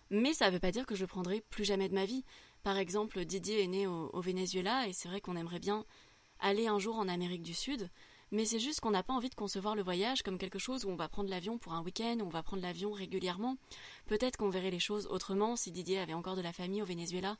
Mais 0.09 0.33
ça 0.33 0.47
ne 0.47 0.51
veut 0.51 0.59
pas 0.59 0.71
dire 0.71 0.85
que 0.85 0.95
je 0.95 1.01
le 1.03 1.07
prendrai 1.07 1.39
plus 1.49 1.63
jamais 1.63 1.87
de 1.87 1.95
ma 1.95 2.03
vie. 2.03 2.25
Par 2.61 2.77
exemple, 2.77 3.23
Didier 3.23 3.63
est 3.63 3.67
né 3.67 3.87
au, 3.87 4.09
au 4.11 4.19
Venezuela 4.19 4.85
et 4.85 4.91
c'est 4.91 5.07
vrai 5.07 5.21
qu'on 5.21 5.37
aimerait 5.37 5.59
bien 5.59 5.85
aller 6.41 6.67
un 6.67 6.77
jour 6.77 6.97
en 6.97 7.07
Amérique 7.07 7.41
du 7.41 7.53
Sud, 7.53 7.89
mais 8.33 8.45
c'est 8.45 8.59
juste 8.59 8.79
qu'on 8.79 8.89
n'a 8.89 9.03
pas 9.03 9.13
envie 9.13 9.29
de 9.29 9.35
concevoir 9.35 9.75
le 9.75 9.83
voyage 9.83 10.23
comme 10.23 10.39
quelque 10.39 10.57
chose 10.57 10.85
où 10.85 10.89
on 10.89 10.95
va 10.95 11.07
prendre 11.07 11.29
l'avion 11.29 11.59
pour 11.59 11.73
un 11.73 11.83
week-end, 11.83 12.17
où 12.19 12.25
on 12.25 12.29
va 12.29 12.41
prendre 12.41 12.63
l'avion 12.63 12.91
régulièrement. 12.91 13.57
Peut-être 14.07 14.37
qu'on 14.37 14.49
verrait 14.49 14.71
les 14.71 14.79
choses 14.79 15.05
autrement 15.05 15.55
si 15.55 15.71
Didier 15.71 15.99
avait 15.99 16.15
encore 16.15 16.35
de 16.35 16.41
la 16.41 16.51
famille 16.51 16.81
au 16.81 16.85
Venezuela. 16.85 17.37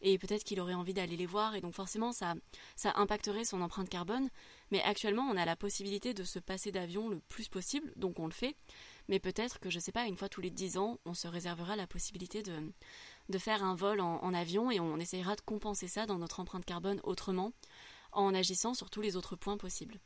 et 0.00 0.16
peut-être 0.16 0.44
qu'il 0.44 0.60
aurait 0.60 0.74
envie 0.74 0.94
d'aller 0.94 1.16
les 1.16 1.26
voir 1.26 1.56
et 1.56 1.60
donc 1.60 1.74
forcément 1.74 2.12
ça, 2.12 2.36
ça 2.76 2.92
impacterait 2.94 3.44
son 3.44 3.60
empreinte 3.62 3.88
carbone. 3.88 4.30
Mais 4.70 4.80
actuellement 4.82 5.24
on 5.24 5.36
a 5.36 5.44
la 5.44 5.56
possibilité 5.56 6.14
de 6.14 6.22
se 6.22 6.38
passer 6.38 6.70
d'avion 6.70 7.08
le 7.08 7.18
plus 7.18 7.48
possible, 7.48 7.92
donc 7.96 8.20
on 8.20 8.26
le 8.26 8.32
fait. 8.32 8.54
Mais 9.08 9.18
peut-être 9.18 9.58
que 9.58 9.70
je 9.70 9.80
sais 9.80 9.90
pas, 9.90 10.06
une 10.06 10.16
fois 10.16 10.28
tous 10.28 10.40
les 10.40 10.50
10 10.50 10.78
ans, 10.78 11.00
on 11.04 11.14
se 11.14 11.26
réservera 11.26 11.74
la 11.74 11.88
possibilité 11.88 12.44
de, 12.44 12.72
de 13.28 13.38
faire 13.38 13.64
un 13.64 13.74
vol 13.74 14.00
en, 14.00 14.34
avion 14.34 14.70
et 14.70 14.78
on 14.78 14.98
essayera 14.98 15.34
de 15.34 15.40
compenser 15.40 15.88
ça 15.88 16.06
dans 16.06 16.18
notre 16.18 16.38
empreinte 16.38 16.64
carbone 16.64 17.00
autrement 17.02 17.52
en 18.12 18.32
agissant 18.34 18.74
sur 18.74 18.88
tous 18.88 19.00
les 19.00 19.16
autres 19.16 19.34
points 19.34 19.56
possibles. 19.56 19.98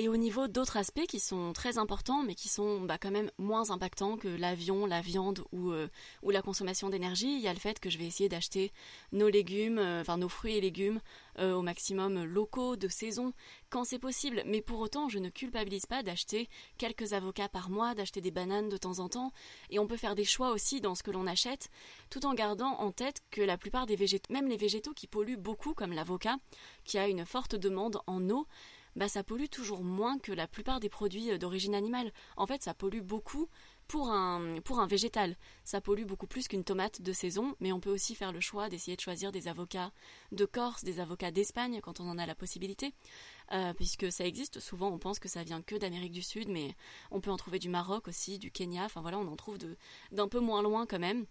Et 0.00 0.08
au 0.08 0.16
niveau 0.16 0.46
d'autres 0.46 0.76
aspects 0.76 1.06
qui 1.08 1.18
sont 1.18 1.52
très 1.52 1.76
importants, 1.76 2.22
mais 2.22 2.36
qui 2.36 2.48
sont 2.48 2.82
bah, 2.82 2.98
quand 2.98 3.10
même 3.10 3.32
moins 3.36 3.72
impactants 3.72 4.16
que 4.16 4.28
l'avion, 4.28 4.86
la 4.86 5.00
viande 5.00 5.42
ou, 5.50 5.72
euh, 5.72 5.88
ou 6.22 6.30
la 6.30 6.40
consommation 6.40 6.88
d'énergie, 6.88 7.34
il 7.34 7.40
y 7.40 7.48
a 7.48 7.52
le 7.52 7.58
fait 7.58 7.80
que 7.80 7.90
je 7.90 7.98
vais 7.98 8.06
essayer 8.06 8.28
d'acheter 8.28 8.72
nos 9.10 9.28
légumes, 9.28 9.78
euh, 9.78 10.02
enfin 10.02 10.16
nos 10.16 10.28
fruits 10.28 10.54
et 10.54 10.60
légumes 10.60 11.00
euh, 11.40 11.52
au 11.52 11.62
maximum 11.62 12.22
locaux, 12.22 12.76
de 12.76 12.86
saison, 12.86 13.32
quand 13.70 13.82
c'est 13.82 13.98
possible. 13.98 14.44
Mais 14.46 14.62
pour 14.62 14.78
autant, 14.78 15.08
je 15.08 15.18
ne 15.18 15.30
culpabilise 15.30 15.86
pas 15.86 16.04
d'acheter 16.04 16.48
quelques 16.78 17.12
avocats 17.12 17.48
par 17.48 17.68
mois, 17.68 17.96
d'acheter 17.96 18.20
des 18.20 18.30
bananes 18.30 18.68
de 18.68 18.76
temps 18.76 19.00
en 19.00 19.08
temps. 19.08 19.32
Et 19.70 19.80
on 19.80 19.88
peut 19.88 19.96
faire 19.96 20.14
des 20.14 20.24
choix 20.24 20.52
aussi 20.52 20.80
dans 20.80 20.94
ce 20.94 21.02
que 21.02 21.10
l'on 21.10 21.26
achète, 21.26 21.70
tout 22.08 22.24
en 22.24 22.34
gardant 22.34 22.78
en 22.78 22.92
tête 22.92 23.24
que 23.32 23.42
la 23.42 23.58
plupart 23.58 23.86
des 23.86 23.96
végétaux, 23.96 24.32
même 24.32 24.48
les 24.48 24.58
végétaux 24.58 24.94
qui 24.94 25.08
polluent 25.08 25.36
beaucoup, 25.36 25.74
comme 25.74 25.92
l'avocat, 25.92 26.36
qui 26.84 26.98
a 26.98 27.08
une 27.08 27.26
forte 27.26 27.56
demande 27.56 27.98
en 28.06 28.30
eau, 28.30 28.46
bah, 28.98 29.08
ça 29.08 29.22
pollue 29.22 29.46
toujours 29.48 29.84
moins 29.84 30.18
que 30.18 30.32
la 30.32 30.48
plupart 30.48 30.80
des 30.80 30.88
produits 30.88 31.30
euh, 31.30 31.38
d'origine 31.38 31.76
animale. 31.76 32.12
En 32.36 32.48
fait, 32.48 32.64
ça 32.64 32.74
pollue 32.74 33.00
beaucoup 33.00 33.48
pour 33.86 34.10
un, 34.10 34.60
pour 34.64 34.80
un 34.80 34.88
végétal. 34.88 35.36
Ça 35.62 35.80
pollue 35.80 36.04
beaucoup 36.04 36.26
plus 36.26 36.48
qu'une 36.48 36.64
tomate 36.64 37.00
de 37.00 37.12
saison, 37.12 37.54
mais 37.60 37.70
on 37.70 37.78
peut 37.78 37.92
aussi 37.92 38.16
faire 38.16 38.32
le 38.32 38.40
choix 38.40 38.68
d'essayer 38.68 38.96
de 38.96 39.00
choisir 39.00 39.30
des 39.30 39.46
avocats 39.46 39.92
de 40.32 40.44
Corse, 40.44 40.82
des 40.82 40.98
avocats 40.98 41.30
d'Espagne 41.30 41.78
quand 41.80 42.00
on 42.00 42.08
en 42.08 42.18
a 42.18 42.26
la 42.26 42.34
possibilité, 42.34 42.92
euh, 43.52 43.72
puisque 43.72 44.10
ça 44.10 44.26
existe. 44.26 44.58
Souvent, 44.58 44.88
on 44.88 44.98
pense 44.98 45.20
que 45.20 45.28
ça 45.28 45.44
vient 45.44 45.62
que 45.62 45.76
d'Amérique 45.76 46.12
du 46.12 46.22
Sud, 46.22 46.48
mais 46.48 46.74
on 47.12 47.20
peut 47.20 47.30
en 47.30 47.36
trouver 47.36 47.60
du 47.60 47.68
Maroc 47.68 48.08
aussi, 48.08 48.40
du 48.40 48.50
Kenya. 48.50 48.84
Enfin 48.84 49.00
voilà, 49.00 49.18
on 49.20 49.28
en 49.28 49.36
trouve 49.36 49.58
d'un 50.10 50.26
peu 50.26 50.40
moins 50.40 50.60
loin 50.60 50.86
quand 50.86 50.98
même. 50.98 51.24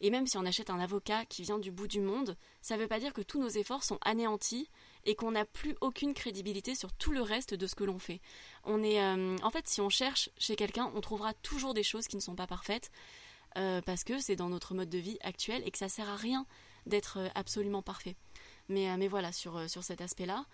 Et 0.00 0.10
même 0.10 0.26
si 0.26 0.36
on 0.36 0.44
achète 0.44 0.70
un 0.70 0.78
avocat 0.78 1.24
qui 1.24 1.42
vient 1.42 1.58
du 1.58 1.70
bout 1.70 1.86
du 1.86 2.00
monde, 2.00 2.36
ça 2.60 2.76
ne 2.76 2.82
veut 2.82 2.88
pas 2.88 3.00
dire 3.00 3.14
que 3.14 3.22
tous 3.22 3.40
nos 3.40 3.48
efforts 3.48 3.82
sont 3.82 3.98
anéantis 4.02 4.68
et 5.06 5.14
qu'on 5.14 5.30
n'a 5.30 5.44
plus 5.44 5.76
aucune 5.80 6.12
crédibilité 6.12 6.74
sur 6.74 6.92
tout 6.92 7.12
le 7.12 7.22
reste 7.22 7.54
de 7.54 7.66
ce 7.66 7.74
que 7.74 7.84
l'on 7.84 7.98
fait. 7.98 8.20
On 8.64 8.82
est, 8.82 9.00
euh, 9.00 9.36
en 9.42 9.50
fait, 9.50 9.66
si 9.68 9.80
on 9.80 9.88
cherche 9.88 10.28
chez 10.36 10.56
quelqu'un, 10.56 10.90
on 10.94 11.00
trouvera 11.00 11.32
toujours 11.32 11.72
des 11.72 11.84
choses 11.84 12.08
qui 12.08 12.16
ne 12.16 12.20
sont 12.20 12.34
pas 12.34 12.46
parfaites 12.46 12.90
euh, 13.56 13.80
parce 13.80 14.04
que 14.04 14.18
c'est 14.18 14.36
dans 14.36 14.50
notre 14.50 14.74
mode 14.74 14.90
de 14.90 14.98
vie 14.98 15.18
actuel 15.22 15.62
et 15.64 15.70
que 15.70 15.78
ça 15.78 15.88
sert 15.88 16.08
à 16.08 16.16
rien 16.16 16.44
d'être 16.84 17.18
euh, 17.18 17.28
absolument 17.34 17.82
parfait. 17.82 18.16
Mais, 18.68 18.96
mais 18.96 19.06
voilà, 19.06 19.30
sur, 19.30 19.70
sur 19.70 19.84
cet 19.84 20.00
aspect-là. 20.00 20.44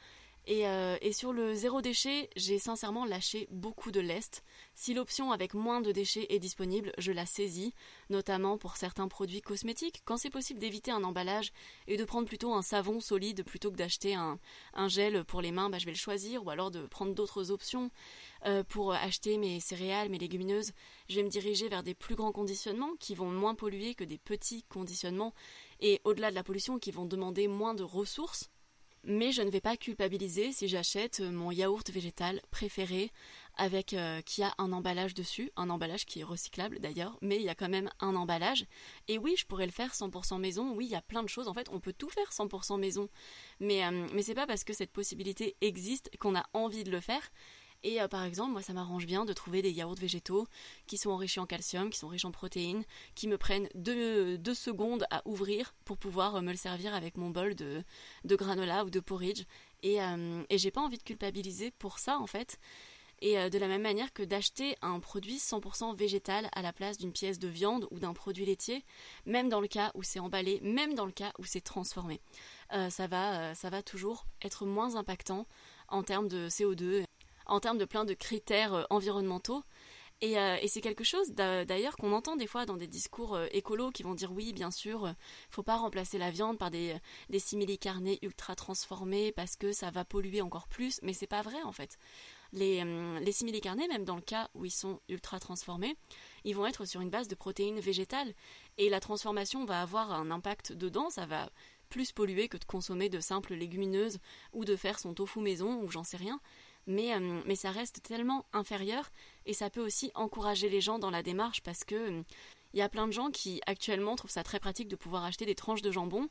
Euh, 0.48 0.96
et, 1.00 1.12
sur 1.12 1.32
le 1.32 1.54
zéro 1.54 1.82
déchet, 1.82 2.28
j'ai 2.34 2.58
sincèrement 2.58 3.04
lâché 3.04 3.46
beaucoup 3.50 3.92
de 3.92 4.00
lest. 4.00 4.42
Si 4.74 4.92
l'option 4.92 5.30
avec 5.30 5.54
moins 5.54 5.80
de 5.80 5.92
déchets 5.92 6.26
est 6.30 6.40
disponible, 6.40 6.92
je 6.98 7.12
la 7.12 7.26
saisis, 7.26 7.74
notamment 8.10 8.58
pour 8.58 8.76
certains 8.76 9.06
produits 9.06 9.40
cosmétiques, 9.40 10.02
quand 10.04 10.16
c'est 10.16 10.30
possible 10.30 10.58
d'éviter 10.58 10.90
un 10.90 11.04
emballage 11.04 11.52
et 11.86 11.96
de 11.96 12.04
prendre 12.04 12.26
plutôt 12.26 12.54
un 12.54 12.62
savon 12.62 12.98
solide 13.00 13.44
plutôt 13.44 13.70
que 13.70 13.76
d'acheter 13.76 14.14
un, 14.14 14.38
gel 14.88 15.24
pour 15.24 15.42
les 15.42 15.52
mains, 15.52 15.70
bah, 15.70 15.78
je 15.78 15.86
vais 15.86 15.92
le 15.92 15.96
choisir, 15.96 16.44
ou 16.44 16.50
alors 16.50 16.70
de 16.70 16.86
prendre 16.86 17.14
d'autres 17.14 17.50
options. 17.52 17.90
Euh, 18.44 18.64
pour 18.64 18.92
acheter 18.92 19.38
mes 19.38 19.60
céréales, 19.60 20.08
mes 20.08 20.18
légumineuses, 20.18 20.72
je 21.08 21.16
vais 21.16 21.22
me 21.22 21.28
diriger 21.28 21.68
vers 21.68 21.84
des 21.84 21.94
plus 21.94 22.16
grands 22.16 22.32
conditionnements 22.32 22.96
qui 22.98 23.14
vont 23.14 23.30
moins 23.30 23.54
polluer 23.54 23.94
que 23.94 24.02
des 24.02 24.18
petits 24.18 24.64
conditionnements 24.64 25.34
et 25.78 26.00
au-delà 26.04 26.30
de 26.30 26.34
la 26.34 26.42
pollution 26.42 26.80
qui 26.80 26.90
vont 26.90 27.06
demander 27.06 27.46
moins 27.46 27.74
de 27.74 27.84
ressources 27.84 28.50
mais 29.04 29.32
je 29.32 29.42
ne 29.42 29.50
vais 29.50 29.60
pas 29.60 29.76
culpabiliser 29.76 30.52
si 30.52 30.68
j'achète 30.68 31.20
mon 31.20 31.50
yaourt 31.50 31.88
végétal 31.90 32.40
préféré 32.50 33.10
avec 33.56 33.92
euh, 33.92 34.20
qui 34.22 34.42
a 34.42 34.54
un 34.58 34.72
emballage 34.72 35.14
dessus, 35.14 35.50
un 35.56 35.70
emballage 35.70 36.06
qui 36.06 36.20
est 36.20 36.24
recyclable 36.24 36.78
d'ailleurs, 36.78 37.18
mais 37.20 37.36
il 37.36 37.42
y 37.42 37.48
a 37.48 37.54
quand 37.54 37.68
même 37.68 37.90
un 38.00 38.16
emballage. 38.16 38.64
Et 39.08 39.18
oui, 39.18 39.34
je 39.36 39.46
pourrais 39.46 39.66
le 39.66 39.72
faire 39.72 39.92
100% 39.92 40.40
maison. 40.40 40.72
Oui, 40.74 40.86
il 40.86 40.90
y 40.90 40.96
a 40.96 41.02
plein 41.02 41.22
de 41.22 41.28
choses. 41.28 41.48
En 41.48 41.54
fait, 41.54 41.68
on 41.70 41.80
peut 41.80 41.92
tout 41.92 42.08
faire 42.08 42.30
100% 42.30 42.78
maison, 42.78 43.08
mais 43.60 43.84
euh, 43.84 44.06
mais 44.12 44.22
c'est 44.22 44.34
pas 44.34 44.46
parce 44.46 44.64
que 44.64 44.72
cette 44.72 44.92
possibilité 44.92 45.56
existe 45.60 46.10
qu'on 46.18 46.36
a 46.36 46.46
envie 46.52 46.84
de 46.84 46.90
le 46.90 47.00
faire. 47.00 47.30
Et 47.84 48.00
euh, 48.00 48.08
par 48.08 48.24
exemple, 48.24 48.52
moi, 48.52 48.62
ça 48.62 48.72
m'arrange 48.72 49.06
bien 49.06 49.24
de 49.24 49.32
trouver 49.32 49.62
des 49.62 49.70
yaourts 49.70 49.96
végétaux 49.96 50.46
qui 50.86 50.96
sont 50.96 51.10
enrichis 51.10 51.40
en 51.40 51.46
calcium, 51.46 51.90
qui 51.90 51.98
sont 51.98 52.08
riches 52.08 52.24
en 52.24 52.30
protéines, 52.30 52.84
qui 53.14 53.28
me 53.28 53.38
prennent 53.38 53.68
deux, 53.74 54.38
secondes 54.54 55.04
à 55.10 55.22
ouvrir 55.26 55.74
pour 55.84 55.96
pouvoir 55.96 56.36
euh, 56.36 56.40
me 56.40 56.50
le 56.50 56.56
servir 56.56 56.94
avec 56.94 57.16
mon 57.16 57.30
bol 57.30 57.54
de, 57.54 57.84
granola 58.24 58.84
ou 58.84 58.90
de 58.90 59.00
porridge. 59.00 59.44
Et, 59.82 60.00
euh, 60.00 60.44
et 60.48 60.58
j'ai 60.58 60.70
pas 60.70 60.80
envie 60.80 60.98
de 60.98 61.02
culpabiliser 61.02 61.70
pour 61.72 61.98
ça, 61.98 62.18
en 62.18 62.26
fait. 62.26 62.58
Et 63.24 63.36
de 63.50 63.58
la 63.58 63.68
même 63.68 63.82
manière 63.82 64.12
que 64.12 64.24
d'acheter 64.24 64.74
un 64.82 64.98
produit 64.98 65.36
100% 65.36 65.96
végétal 65.96 66.48
à 66.56 66.60
la 66.60 66.72
place 66.72 66.98
d'une 66.98 67.12
pièce 67.12 67.38
de 67.38 67.46
viande 67.46 67.86
ou 67.92 68.00
d'un 68.00 68.14
produit 68.14 68.44
laitier, 68.44 68.84
même 69.26 69.48
dans 69.48 69.60
le 69.60 69.68
cas 69.68 69.92
où 69.94 70.02
c'est 70.02 70.18
emballé, 70.18 70.58
même 70.64 70.94
dans 70.94 71.06
le 71.06 71.12
cas 71.12 71.32
où 71.38 71.44
c'est 71.44 71.60
transformé. 71.60 72.20
ça, 72.90 73.06
va, 73.06 73.54
ça 73.54 73.70
va 73.70 73.80
toujours 73.80 74.26
être 74.42 74.66
moins 74.66 74.96
impactant 74.96 75.46
en 75.86 76.02
termes 76.02 76.26
de 76.26 76.48
CO2 76.48 77.04
en 77.46 77.60
termes 77.60 77.78
de 77.78 77.84
plein 77.84 78.04
de 78.04 78.14
critères 78.14 78.74
euh, 78.74 78.84
environnementaux. 78.90 79.62
Euh, 80.22 80.56
et, 80.60 80.68
c'est 80.68 80.80
quelque 80.80 81.02
chose 81.02 81.32
d'ailleurs 81.32 81.96
qu'on 81.96 82.12
entend 82.12 82.36
des 82.36 82.46
fois 82.46 82.64
dans 82.64 82.76
des 82.76 82.86
discours 82.86 83.34
euh, 83.34 83.48
écolos 83.50 83.90
qui 83.90 84.04
vont 84.04 84.14
dire 84.14 84.30
oui, 84.30 84.52
bien 84.52 84.70
sûr, 84.70 85.08
il 85.08 85.14
faut 85.50 85.64
pas 85.64 85.76
remplacer 85.76 86.16
la 86.16 86.30
viande 86.30 86.58
par 86.58 86.70
des, 86.70 86.94
des 87.28 87.40
simili-carnés 87.40 88.20
ultra 88.22 88.54
transformés 88.54 89.32
parce 89.32 89.56
que 89.56 89.72
ça 89.72 89.90
va 89.90 90.04
polluer 90.04 90.40
encore 90.40 90.68
plus, 90.68 91.00
mais 91.02 91.12
c'est 91.12 91.26
pas 91.26 91.42
vrai 91.42 91.60
en 91.64 91.72
fait. 91.72 91.98
Les, 92.52 92.84
les 93.20 93.32
simili-carnés, 93.32 93.88
même 93.88 94.04
dans 94.04 94.14
le 94.14 94.22
cas 94.22 94.48
où 94.54 94.64
ils 94.64 94.70
sont 94.70 95.00
ultra 95.08 95.40
transformés, 95.40 95.96
ils 96.44 96.54
vont 96.54 96.66
être 96.66 96.84
sur 96.84 97.00
une 97.00 97.10
base 97.10 97.26
de 97.26 97.34
protéines 97.34 97.80
végétales 97.80 98.32
et 98.76 98.90
la 98.90 99.00
transformation 99.00 99.64
va 99.64 99.80
avoir 99.80 100.12
un 100.12 100.30
impact 100.30 100.72
dedans, 100.72 101.08
ça 101.08 101.24
va 101.24 101.50
plus 101.92 102.10
polluer 102.10 102.48
que 102.48 102.56
de 102.56 102.64
consommer 102.64 103.10
de 103.10 103.20
simples 103.20 103.54
légumineuses 103.54 104.18
ou 104.54 104.64
de 104.64 104.76
faire 104.76 104.98
son 104.98 105.12
tofu 105.12 105.40
maison 105.40 105.82
ou 105.82 105.90
j'en 105.90 106.04
sais 106.04 106.16
rien 106.16 106.40
mais, 106.86 107.14
euh, 107.14 107.42
mais 107.46 107.56
ça 107.56 107.70
reste 107.70 108.02
tellement 108.02 108.46
inférieur 108.52 109.10
et 109.46 109.52
ça 109.52 109.70
peut 109.70 109.84
aussi 109.84 110.10
encourager 110.14 110.68
les 110.68 110.80
gens 110.80 110.98
dans 110.98 111.10
la 111.10 111.22
démarche 111.22 111.62
parce 111.62 111.84
que 111.84 111.94
il 111.94 112.18
euh, 112.18 112.22
y 112.74 112.82
a 112.82 112.88
plein 112.88 113.06
de 113.06 113.12
gens 113.12 113.30
qui 113.30 113.60
actuellement 113.66 114.16
trouvent 114.16 114.30
ça 114.30 114.42
très 114.42 114.60
pratique 114.60 114.88
de 114.88 114.96
pouvoir 114.96 115.24
acheter 115.24 115.46
des 115.46 115.54
tranches 115.54 115.82
de 115.82 115.90
jambon 115.90 116.28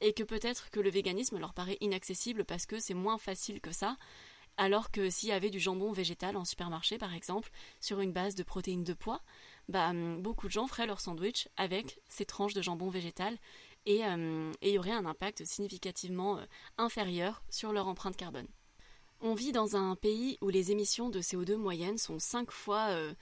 et 0.00 0.12
que 0.12 0.22
peut-être 0.22 0.70
que 0.70 0.80
le 0.80 0.90
véganisme 0.90 1.38
leur 1.38 1.54
paraît 1.54 1.78
inaccessible 1.80 2.44
parce 2.44 2.66
que 2.66 2.78
c'est 2.78 2.94
moins 2.94 3.18
facile 3.18 3.60
que 3.60 3.72
ça. 3.72 3.96
Alors 4.58 4.90
que 4.90 5.10
s'il 5.10 5.28
y 5.28 5.32
avait 5.32 5.50
du 5.50 5.60
jambon 5.60 5.92
végétal 5.92 6.34
en 6.34 6.46
supermarché, 6.46 6.96
par 6.96 7.12
exemple, 7.12 7.50
sur 7.78 8.00
une 8.00 8.12
base 8.12 8.34
de 8.34 8.42
protéines 8.42 8.84
de 8.84 8.94
pois, 8.94 9.20
bah, 9.68 9.90
hum, 9.90 10.22
beaucoup 10.22 10.46
de 10.46 10.52
gens 10.52 10.66
feraient 10.66 10.86
leur 10.86 11.00
sandwich 11.00 11.48
avec 11.58 12.00
ces 12.08 12.24
tranches 12.24 12.54
de 12.54 12.62
jambon 12.62 12.88
végétal 12.88 13.36
et 13.86 14.02
il 14.62 14.70
y 14.70 14.78
aurait 14.78 14.90
un 14.90 15.06
impact 15.06 15.44
significativement 15.44 16.38
euh, 16.38 16.44
inférieur 16.76 17.42
sur 17.50 17.72
leur 17.72 17.86
empreinte 17.86 18.16
carbone. 18.16 18.48
On 19.22 19.34
vit 19.34 19.52
dans 19.52 19.76
un 19.76 19.96
pays 19.96 20.36
où 20.42 20.50
les 20.50 20.72
émissions 20.72 21.08
de 21.08 21.20
CO2 21.20 21.56
moyennes 21.56 21.96
sont 21.96 22.18
5 22.18 22.50
fois, 22.50 22.88
euh, 22.90 23.14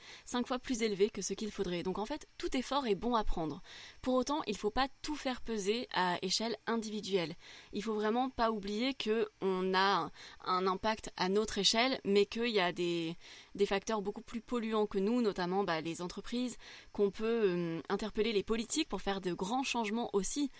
fois 0.44 0.58
plus 0.58 0.82
élevées 0.82 1.08
que 1.08 1.22
ce 1.22 1.34
qu'il 1.34 1.52
faudrait. 1.52 1.84
Donc 1.84 1.98
en 1.98 2.04
fait, 2.04 2.26
tout 2.36 2.56
effort 2.56 2.86
est 2.88 2.96
bon 2.96 3.14
à 3.14 3.22
prendre. 3.22 3.62
Pour 4.02 4.14
autant, 4.14 4.42
il 4.48 4.54
ne 4.54 4.58
faut 4.58 4.70
pas 4.70 4.88
tout 5.02 5.14
faire 5.14 5.40
peser 5.40 5.88
à 5.94 6.18
échelle 6.20 6.56
individuelle. 6.66 7.36
Il 7.72 7.82
faut 7.82 7.94
vraiment 7.94 8.28
pas 8.28 8.50
oublier 8.50 8.94
qu'on 8.94 9.74
a 9.74 10.10
un 10.44 10.66
impact 10.66 11.12
à 11.16 11.28
notre 11.28 11.58
échelle, 11.58 12.00
mais 12.04 12.26
qu'il 12.26 12.48
y 12.48 12.60
a 12.60 12.72
des, 12.72 13.16
facteurs 13.64 14.02
beaucoup 14.02 14.22
plus 14.22 14.40
polluants 14.40 14.86
que 14.86 14.98
nous, 14.98 15.22
notamment 15.22 15.62
bah, 15.62 15.80
les 15.80 16.02
entreprises, 16.02 16.56
qu'on 16.92 17.12
peut 17.12 17.42
euh, 17.44 17.80
interpeller 17.88 18.32
les 18.32 18.42
politiques 18.42 18.88
pour 18.88 19.00
faire 19.00 19.20
de 19.20 19.32
grands 19.32 19.62
changements 19.62 20.10
aussi. 20.12 20.50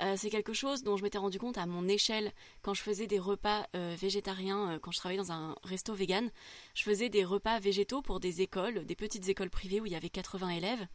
Euh, 0.00 0.14
c'est 0.16 0.30
quelque 0.30 0.52
chose 0.52 0.82
dont 0.82 0.96
je 0.96 1.02
m'étais 1.02 1.18
rendu 1.18 1.38
compte 1.38 1.58
à 1.58 1.66
mon 1.66 1.88
échelle 1.88 2.32
quand 2.62 2.74
je 2.74 2.82
faisais 2.82 3.06
des 3.06 3.18
repas 3.18 3.66
euh, 3.74 3.96
végétariens, 3.98 4.72
euh, 4.72 4.78
quand 4.78 4.92
je 4.92 4.98
travaillais 4.98 5.20
dans 5.20 5.32
un 5.32 5.56
resto 5.62 5.94
vegan. 5.94 6.30
Je 6.74 6.84
faisais 6.84 7.08
des 7.08 7.24
repas 7.24 7.58
végétaux 7.58 8.02
pour 8.02 8.20
des 8.20 8.40
écoles, 8.40 8.84
des 8.84 8.94
petites 8.94 9.28
écoles 9.28 9.50
privées 9.50 9.80
où 9.80 9.86
il 9.86 9.92
y 9.92 9.96
avait 9.96 10.08
80 10.08 10.50
élèves. 10.50 10.86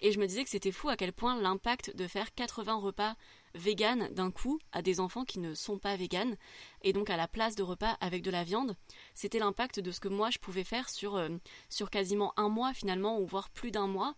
Et 0.00 0.10
je 0.10 0.18
me 0.18 0.26
disais 0.26 0.42
que 0.42 0.50
c'était 0.50 0.72
fou 0.72 0.88
à 0.88 0.96
quel 0.96 1.12
point 1.12 1.40
l'impact 1.40 1.94
de 1.94 2.08
faire 2.08 2.34
80 2.34 2.74
repas 2.74 3.14
vegan 3.54 4.08
d'un 4.12 4.32
coup 4.32 4.58
à 4.72 4.82
des 4.82 4.98
enfants 4.98 5.24
qui 5.24 5.38
ne 5.38 5.54
sont 5.54 5.78
pas 5.78 5.94
vegan, 5.94 6.36
et 6.80 6.92
donc 6.92 7.08
à 7.08 7.16
la 7.16 7.28
place 7.28 7.54
de 7.54 7.62
repas 7.62 7.96
avec 8.00 8.22
de 8.22 8.30
la 8.30 8.42
viande, 8.42 8.74
c'était 9.14 9.38
l'impact 9.38 9.78
de 9.78 9.92
ce 9.92 10.00
que 10.00 10.08
moi 10.08 10.30
je 10.30 10.38
pouvais 10.38 10.64
faire 10.64 10.88
sur, 10.88 11.22
sur 11.68 11.88
quasiment 11.88 12.32
un 12.36 12.48
mois 12.48 12.74
finalement, 12.74 13.20
ou 13.20 13.26
voire 13.26 13.50
plus 13.50 13.70
d'un 13.70 13.86
mois. 13.86 14.16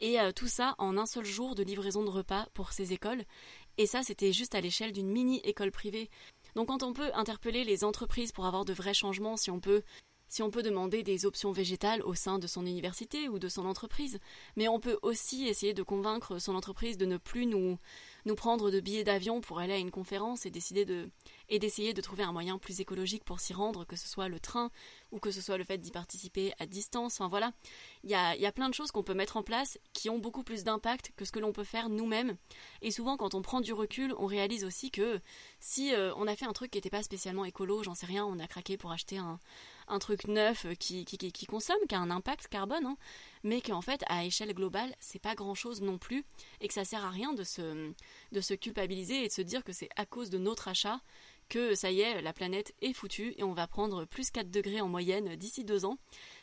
Et 0.00 0.20
euh, 0.20 0.32
tout 0.32 0.46
ça 0.46 0.74
en 0.78 0.96
un 0.96 1.06
seul 1.06 1.24
jour 1.24 1.54
de 1.54 1.62
livraison 1.62 2.04
de 2.04 2.10
repas 2.10 2.46
pour 2.54 2.72
ces 2.72 2.92
écoles. 2.92 3.24
Et 3.78 3.86
ça, 3.86 4.02
c'était 4.02 4.32
juste 4.32 4.54
à 4.54 4.60
l'échelle 4.60 4.92
d'une 4.92 5.10
mini-école 5.10 5.70
privée. 5.70 6.10
Donc 6.54 6.68
quand 6.68 6.82
on 6.82 6.92
peut 6.92 7.10
interpeller 7.14 7.64
les 7.64 7.84
entreprises 7.84 8.32
pour 8.32 8.46
avoir 8.46 8.64
de 8.64 8.72
vrais 8.72 8.94
changements, 8.94 9.36
si 9.36 9.50
on 9.50 9.60
peut 9.60 9.82
si 10.28 10.42
on 10.42 10.50
peut 10.50 10.62
demander 10.62 11.02
des 11.02 11.26
options 11.26 11.52
végétales 11.52 12.02
au 12.02 12.14
sein 12.14 12.38
de 12.38 12.46
son 12.46 12.66
université 12.66 13.28
ou 13.28 13.38
de 13.38 13.48
son 13.48 13.66
entreprise, 13.66 14.18
mais 14.56 14.68
on 14.68 14.80
peut 14.80 14.98
aussi 15.02 15.46
essayer 15.46 15.74
de 15.74 15.82
convaincre 15.82 16.38
son 16.38 16.54
entreprise 16.54 16.98
de 16.98 17.06
ne 17.06 17.16
plus 17.16 17.46
nous, 17.46 17.78
nous 18.24 18.34
prendre 18.34 18.70
de 18.70 18.80
billets 18.80 19.04
d'avion 19.04 19.40
pour 19.40 19.58
aller 19.58 19.72
à 19.72 19.78
une 19.78 19.90
conférence 19.90 20.46
et 20.46 20.50
décider 20.50 20.84
de 20.84 21.10
et 21.48 21.58
d'essayer 21.58 21.94
de 21.94 22.00
trouver 22.02 22.22
un 22.22 22.32
moyen 22.32 22.58
plus 22.58 22.80
écologique 22.80 23.24
pour 23.24 23.40
s'y 23.40 23.54
rendre, 23.54 23.86
que 23.86 23.96
ce 23.96 24.06
soit 24.06 24.28
le 24.28 24.38
train 24.38 24.70
ou 25.12 25.18
que 25.18 25.30
ce 25.30 25.40
soit 25.40 25.56
le 25.56 25.64
fait 25.64 25.78
d'y 25.78 25.90
participer 25.90 26.52
à 26.58 26.66
distance. 26.66 27.14
Enfin 27.14 27.28
voilà, 27.28 27.52
il 28.04 28.10
y 28.10 28.14
a, 28.14 28.36
y 28.36 28.44
a 28.44 28.52
plein 28.52 28.68
de 28.68 28.74
choses 28.74 28.90
qu'on 28.90 29.02
peut 29.02 29.14
mettre 29.14 29.38
en 29.38 29.42
place 29.42 29.78
qui 29.94 30.10
ont 30.10 30.18
beaucoup 30.18 30.42
plus 30.42 30.64
d'impact 30.64 31.12
que 31.16 31.24
ce 31.24 31.32
que 31.32 31.38
l'on 31.38 31.52
peut 31.52 31.64
faire 31.64 31.88
nous-mêmes. 31.88 32.36
Et 32.82 32.90
souvent, 32.90 33.16
quand 33.16 33.34
on 33.34 33.40
prend 33.40 33.60
du 33.60 33.72
recul, 33.72 34.14
on 34.18 34.26
réalise 34.26 34.64
aussi 34.64 34.90
que 34.90 35.20
si 35.58 35.94
euh, 35.94 36.12
on 36.16 36.26
a 36.26 36.36
fait 36.36 36.44
un 36.44 36.52
truc 36.52 36.70
qui 36.70 36.78
n'était 36.78 36.90
pas 36.90 37.02
spécialement 37.02 37.46
écolo, 37.46 37.82
j'en 37.82 37.94
sais 37.94 38.06
rien, 38.06 38.26
on 38.26 38.38
a 38.38 38.46
craqué 38.46 38.76
pour 38.76 38.92
acheter 38.92 39.16
un, 39.16 39.38
un 39.88 39.98
truc 39.98 40.26
neuf 40.28 40.66
qui, 40.78 41.04
qui, 41.04 41.16
qui, 41.18 41.46
consomme, 41.46 41.78
qui 41.88 41.94
a 41.94 42.00
un 42.00 42.10
impact 42.10 42.48
carbone, 42.48 42.86
hein, 42.86 42.96
mais 43.42 43.60
qu'en 43.60 43.80
fait, 43.80 44.02
à 44.08 44.24
échelle 44.24 44.54
globale, 44.54 44.94
c'est 45.00 45.18
pas 45.18 45.34
grand 45.34 45.54
chose 45.54 45.80
non 45.80 45.98
plus, 45.98 46.24
et 46.60 46.68
que 46.68 46.74
ça 46.74 46.84
sert 46.84 47.04
à 47.04 47.10
rien 47.10 47.32
de 47.32 47.44
se, 47.44 47.92
de 48.32 48.40
se 48.40 48.54
culpabiliser 48.54 49.24
et 49.24 49.28
de 49.28 49.32
se 49.32 49.42
dire 49.42 49.64
que 49.64 49.72
c'est 49.72 49.88
à 49.96 50.06
cause 50.06 50.30
de 50.30 50.38
notre 50.38 50.68
achat 50.68 51.00
que 51.48 51.74
ça 51.74 51.90
y 51.90 52.00
est, 52.00 52.20
la 52.20 52.32
planète 52.32 52.74
est 52.82 52.92
foutue 52.92 53.34
et 53.38 53.42
on 53.42 53.54
va 53.54 53.66
prendre 53.66 54.04
plus 54.04 54.30
4 54.30 54.50
degrés 54.50 54.80
en 54.80 54.88
moyenne 54.88 55.34
d'ici 55.36 55.64
deux 55.64 55.84
ans. 55.84 55.98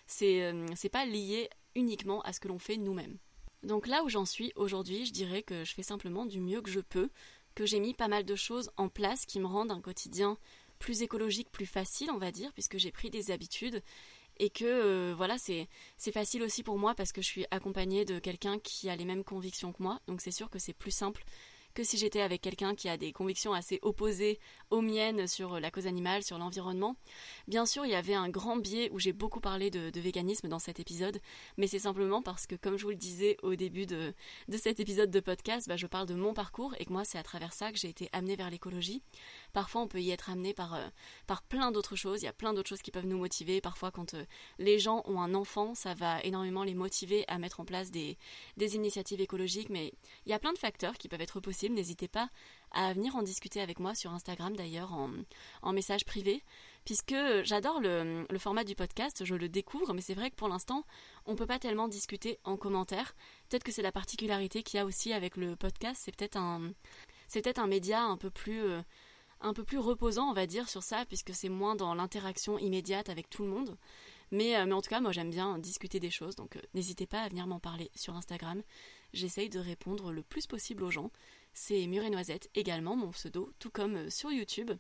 C'est, 0.08 0.44
euh, 0.44 0.66
c'est 0.76 0.90
pas 0.90 1.06
lié 1.06 1.50
uniquement 1.76 2.22
à 2.22 2.34
ce 2.34 2.40
que 2.40 2.48
l'on 2.48 2.60
fait 2.60 2.78
nous-mêmes. 2.78 3.18
Donc 3.64 3.88
là 3.88 4.04
où 4.04 4.10
j'en 4.10 4.26
suis 4.26 4.52
aujourd'hui, 4.56 5.06
je 5.06 5.14
dirais 5.14 5.44
que 5.44 5.64
je 5.64 5.74
fais 5.74 5.84
simplement 5.84 6.26
du 6.26 6.40
mieux 6.40 6.62
que 6.62 6.70
je 6.70 6.80
peux, 6.80 7.10
que 7.56 7.66
j'ai 7.66 7.80
mis 7.80 7.94
pas 7.94 8.08
mal 8.08 8.26
de 8.26 8.36
choses 8.36 8.70
en 8.78 8.90
place 8.90 9.26
qui 9.26 9.40
me 9.40 9.48
rendent 9.48 9.72
un 9.72 9.82
quotidien 9.82 10.38
plus 10.86 11.02
écologique, 11.02 11.50
plus 11.52 11.66
facile, 11.66 12.12
on 12.12 12.20
va 12.20 12.32
dire, 12.32 12.54
puisque 12.54 12.78
j'ai 12.78 12.92
pris 12.92 13.10
des 13.10 13.32
habitudes. 13.32 13.82
Et 14.38 14.52
que 14.52 14.66
euh, 14.66 15.14
voilà 15.16 15.38
c'est 15.38 15.68
c'est 15.98 16.12
facile 16.12 16.44
aussi 16.44 16.62
pour 16.62 16.78
moi 16.78 16.94
parce 16.94 17.14
que 17.14 17.22
je 17.22 17.28
suis 17.28 17.46
accompagnée 17.52 18.04
de 18.04 18.20
quelqu'un 18.20 18.60
qui 18.60 18.90
a 18.90 18.96
les 18.96 19.06
mêmes 19.06 19.24
convictions 19.24 19.72
que 19.72 19.82
moi. 19.82 20.00
Donc 20.08 20.22
c'est 20.22 20.32
sûr 20.32 20.50
que 20.50 20.60
c'est 20.60 20.74
plus 20.74 20.92
simple 20.92 21.24
que 21.76 21.84
si 21.84 21.98
j'étais 21.98 22.22
avec 22.22 22.42
quelqu'un 22.42 22.74
qui 22.74 22.90
a 22.90 22.98
des 22.98 23.12
convictions 23.12 23.54
assez 23.54 23.80
opposées 23.82 24.40
aux 24.72 24.82
miennes 24.82 25.28
sur 25.28 25.60
la 25.60 25.70
cause 25.70 25.88
animale, 25.88 26.24
sur 26.24 26.38
l'environnement. 26.38 26.96
Bien 27.48 27.66
sûr, 27.66 27.86
il 27.86 27.92
y 27.92 27.96
avait 27.96 28.16
un 28.16 28.30
grand 28.30 28.56
biais 28.56 28.90
où 28.92 29.00
j'ai 29.00 29.14
beaucoup 29.14 29.42
parlé 29.42 29.70
de, 29.70 30.00
véganisme 30.00 30.48
dans 30.48 30.60
cet 30.60 30.80
épisode, 30.80 31.20
mais 31.58 31.68
c'est 31.68 31.80
simplement 31.80 32.22
parce 32.22 32.48
que, 32.48 32.56
comme 32.56 32.78
je 32.78 32.84
vous 32.84 32.92
le 32.92 32.96
disais 32.96 33.38
au 33.44 33.56
début 33.56 33.86
de, 33.86 34.14
de 34.48 34.58
cet 34.58 34.80
épisode 34.80 35.12
de 35.12 35.20
podcast, 35.20 35.68
bah, 35.68 35.78
je 35.78 35.88
parle 35.88 36.08
de 36.08 36.14
mon 36.14 36.34
parcours 36.34 36.76
et 36.80 36.86
que 36.86 36.94
moi, 36.94 37.04
c'est 37.04 37.18
à 37.18 37.24
travers 37.24 37.54
ça 37.54 37.72
que 37.72 37.78
j'ai 37.78 37.90
été 37.90 38.10
amenée 38.14 38.36
vers 38.36 38.50
l'écologie. 38.50 39.02
Parfois, 39.52 39.82
on 39.82 39.88
peut 39.88 40.02
y 40.02 40.12
être 40.12 40.30
amené 40.30 40.54
par, 40.54 40.76
euh, 40.76 40.88
par 41.28 41.44
plein 41.44 41.72
d'autres 41.72 41.96
choses. 41.96 42.22
Il 42.22 42.26
y 42.26 42.30
a 42.30 42.34
plein 42.34 42.54
d'autres 42.54 42.70
choses 42.70 42.82
qui 42.82 42.92
peuvent 42.92 43.06
nous 43.06 43.18
motiver. 43.18 43.62
Parfois, 43.62 43.92
quand 43.92 44.14
euh, 44.14 44.26
les 44.60 44.80
gens 44.80 45.04
ont 45.06 45.20
un 45.20 45.34
enfant, 45.34 45.76
ça 45.76 45.94
va 45.94 46.22
énormément 46.24 46.64
les 46.64 46.76
motiver 46.76 47.26
à 47.28 47.38
mettre 47.38 47.60
en 47.60 47.66
place 47.66 47.92
des, 47.92 48.18
des 48.58 48.76
initiatives 48.76 49.22
écologiques. 49.22 49.70
Mais 49.70 49.94
il 50.26 50.30
y 50.30 50.34
a 50.34 50.40
plein 50.40 50.54
de 50.54 50.58
facteurs 50.58 50.98
qui 50.98 51.10
peuvent 51.10 51.22
être 51.22 51.40
possibles 51.40 51.65
N'hésitez 51.74 52.08
pas 52.08 52.30
à 52.72 52.94
venir 52.94 53.16
en 53.16 53.24
discuter 53.24 53.62
avec 53.62 53.80
moi 53.80 53.96
sur 53.96 54.12
Instagram 54.12 54.56
d'ailleurs 54.56 54.94
en, 54.94 55.74
message 55.74 56.06
privé, 56.06 56.44
puisque 56.84 57.16
j'adore 57.44 57.80
le, 57.80 58.26
format 58.38 58.64
du 58.64 58.76
podcast, 58.76 59.24
je 59.24 59.36
le 59.36 59.50
découvre, 59.50 59.94
mais 59.94 60.02
c'est 60.02 60.14
vrai 60.14 60.30
que 60.30 60.36
pour 60.36 60.50
l'instant, 60.50 60.84
on 61.26 61.32
ne 61.32 61.38
peut 61.38 61.48
pas 61.48 61.60
tellement 61.60 61.88
discuter 61.88 62.38
en 62.44 62.58
commentaire. 62.58 63.16
Peut-être 63.50 63.64
que 63.64 63.72
c'est 63.72 63.82
la 63.82 63.92
particularité 63.94 64.62
qu'il 64.62 64.78
y 64.78 64.82
a 64.82 64.86
aussi 64.86 65.14
avec 65.14 65.38
le 65.38 65.56
podcast, 65.56 66.02
c'est 66.04 66.16
peut-être 66.16 66.38
un, 66.38 66.74
c'est 67.28 67.42
peut-être 67.42 67.60
un 67.60 67.68
média 67.68 68.04
un 68.04 68.18
peu 68.18 68.30
plus 68.30 68.64
euh, 68.64 68.82
un 69.42 69.54
peu 69.54 69.64
plus 69.64 69.78
reposant, 69.78 70.30
on 70.30 70.34
va 70.34 70.48
dire, 70.48 70.70
sur 70.70 70.84
ça, 70.84 71.06
puisque 71.06 71.34
c'est 71.34 71.50
moins 71.50 71.76
dans 71.76 71.94
l'interaction 71.94 72.58
immédiate 72.58 73.10
avec 73.10 73.30
tout 73.30 73.44
le 73.44 73.50
monde. 73.50 73.78
Mais, 74.32 74.58
euh, 74.58 74.66
mais 74.66 74.74
en 74.74 74.82
tout 74.82 74.90
cas, 74.90 75.02
moi 75.02 75.12
j'aime 75.12 75.30
bien 75.30 75.60
discuter 75.60 76.00
des 76.00 76.10
choses, 76.10 76.36
donc 76.36 76.56
euh, 76.56 76.62
n'hésitez 76.74 77.06
pas 77.06 77.22
à 77.22 77.30
venir 77.30 77.46
m'en 77.48 77.60
parler 77.60 77.92
sur 77.96 78.16
Instagram. 78.16 78.62
J'essaye 79.14 79.50
de 79.50 79.60
répondre 79.60 80.12
le 80.12 80.24
plus 80.24 80.48
possible 80.48 80.84
aux 80.84 80.92
gens. 80.92 81.12
C'est 81.58 81.88
Muret 81.88 82.10
Noisette 82.10 82.50
également, 82.54 82.98
mon 82.98 83.12
pseudo, 83.12 83.50
tout 83.60 83.72
comme 83.72 83.96
euh, 83.96 84.10
sur 84.10 84.30
YouTube. 84.30 84.72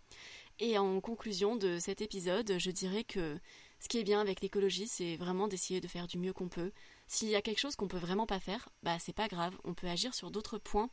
Et 0.59 0.77
en 0.77 0.99
conclusion 0.99 1.55
de 1.55 1.79
cet 1.79 2.01
épisode, 2.01 2.59
je 2.59 2.69
dirais 2.69 3.05
que 3.05 3.39
ce 3.79 3.87
qui 3.87 3.97
est 3.97 4.03
bien 4.03 4.19
avec 4.19 4.41
l'écologie, 4.41 4.87
c'est 4.87 5.15
vraiment 5.15 5.47
d'essayer 5.47 5.79
de 5.79 5.87
faire 5.87 6.05
du 6.05 6.17
mieux 6.17 6.33
qu'on 6.33 6.49
peut. 6.49 6.73
S'il 7.07 7.29
y 7.29 7.35
a 7.35 7.41
quelque 7.41 7.59
chose 7.59 7.77
qu'on 7.77 7.87
peut 7.87 7.97
vraiment 7.97 8.25
pas 8.25 8.41
faire, 8.41 8.67
bah 8.83 8.99
c'est 8.99 9.13
pas 9.13 9.29
grave, 9.29 9.57
on 9.63 9.73
peut 9.73 9.87
agir 9.87 10.13
sur 10.13 10.31
d'autres 10.31 10.57
points. 10.57 10.89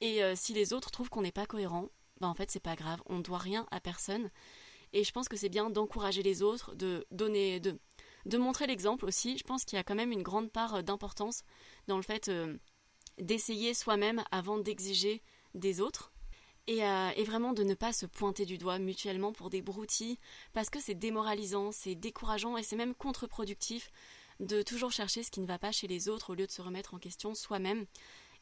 Et 0.00 0.20
si 0.34 0.52
les 0.54 0.72
autres 0.72 0.90
trouvent 0.90 1.10
qu'on 1.10 1.22
n'est 1.22 1.32
pas 1.32 1.46
cohérent, 1.46 1.88
bah 2.20 2.28
en 2.28 2.34
fait 2.34 2.50
c'est 2.50 2.60
pas 2.60 2.76
grave, 2.76 3.02
on 3.06 3.18
ne 3.18 3.22
doit 3.22 3.38
rien 3.38 3.66
à 3.70 3.80
personne. 3.80 4.30
Et 4.92 5.04
je 5.04 5.12
pense 5.12 5.28
que 5.28 5.36
c'est 5.36 5.48
bien 5.48 5.70
d'encourager 5.70 6.22
les 6.22 6.42
autres, 6.42 6.74
de 6.74 7.06
donner, 7.10 7.60
de, 7.60 7.78
de 8.26 8.38
montrer 8.38 8.66
l'exemple 8.66 9.06
aussi. 9.06 9.38
Je 9.38 9.44
pense 9.44 9.64
qu'il 9.64 9.76
y 9.76 9.80
a 9.80 9.84
quand 9.84 9.94
même 9.94 10.12
une 10.12 10.22
grande 10.22 10.50
part 10.50 10.76
euh, 10.76 10.82
d'importance 10.82 11.44
dans 11.88 11.96
le 11.96 12.02
fait 12.02 12.28
euh, 12.28 12.56
d'essayer 13.18 13.74
soi-même 13.74 14.22
avant 14.30 14.58
d'exiger 14.58 15.22
des 15.54 15.80
autres. 15.80 16.12
Et, 16.68 16.84
euh, 16.84 17.10
et, 17.16 17.24
vraiment 17.24 17.52
de 17.52 17.64
ne 17.64 17.74
pas 17.74 17.92
se 17.92 18.06
pointer 18.06 18.44
du 18.46 18.56
doigt 18.56 18.78
mutuellement 18.78 19.32
pour 19.32 19.50
des 19.50 19.62
broutilles, 19.62 20.18
parce 20.52 20.70
que 20.70 20.80
c'est 20.80 20.94
démoralisant, 20.94 21.72
c'est 21.72 21.96
décourageant 21.96 22.56
et 22.56 22.62
c'est 22.62 22.76
même 22.76 22.94
contre-productif 22.94 23.90
de 24.38 24.62
toujours 24.62 24.92
chercher 24.92 25.24
ce 25.24 25.30
qui 25.30 25.40
ne 25.40 25.46
va 25.46 25.58
pas 25.58 25.72
chez 25.72 25.88
les 25.88 26.08
autres 26.08 26.30
au 26.30 26.34
lieu 26.34 26.46
de 26.46 26.52
se 26.52 26.62
remettre 26.62 26.94
en 26.94 26.98
question 26.98 27.34
soi-même 27.34 27.84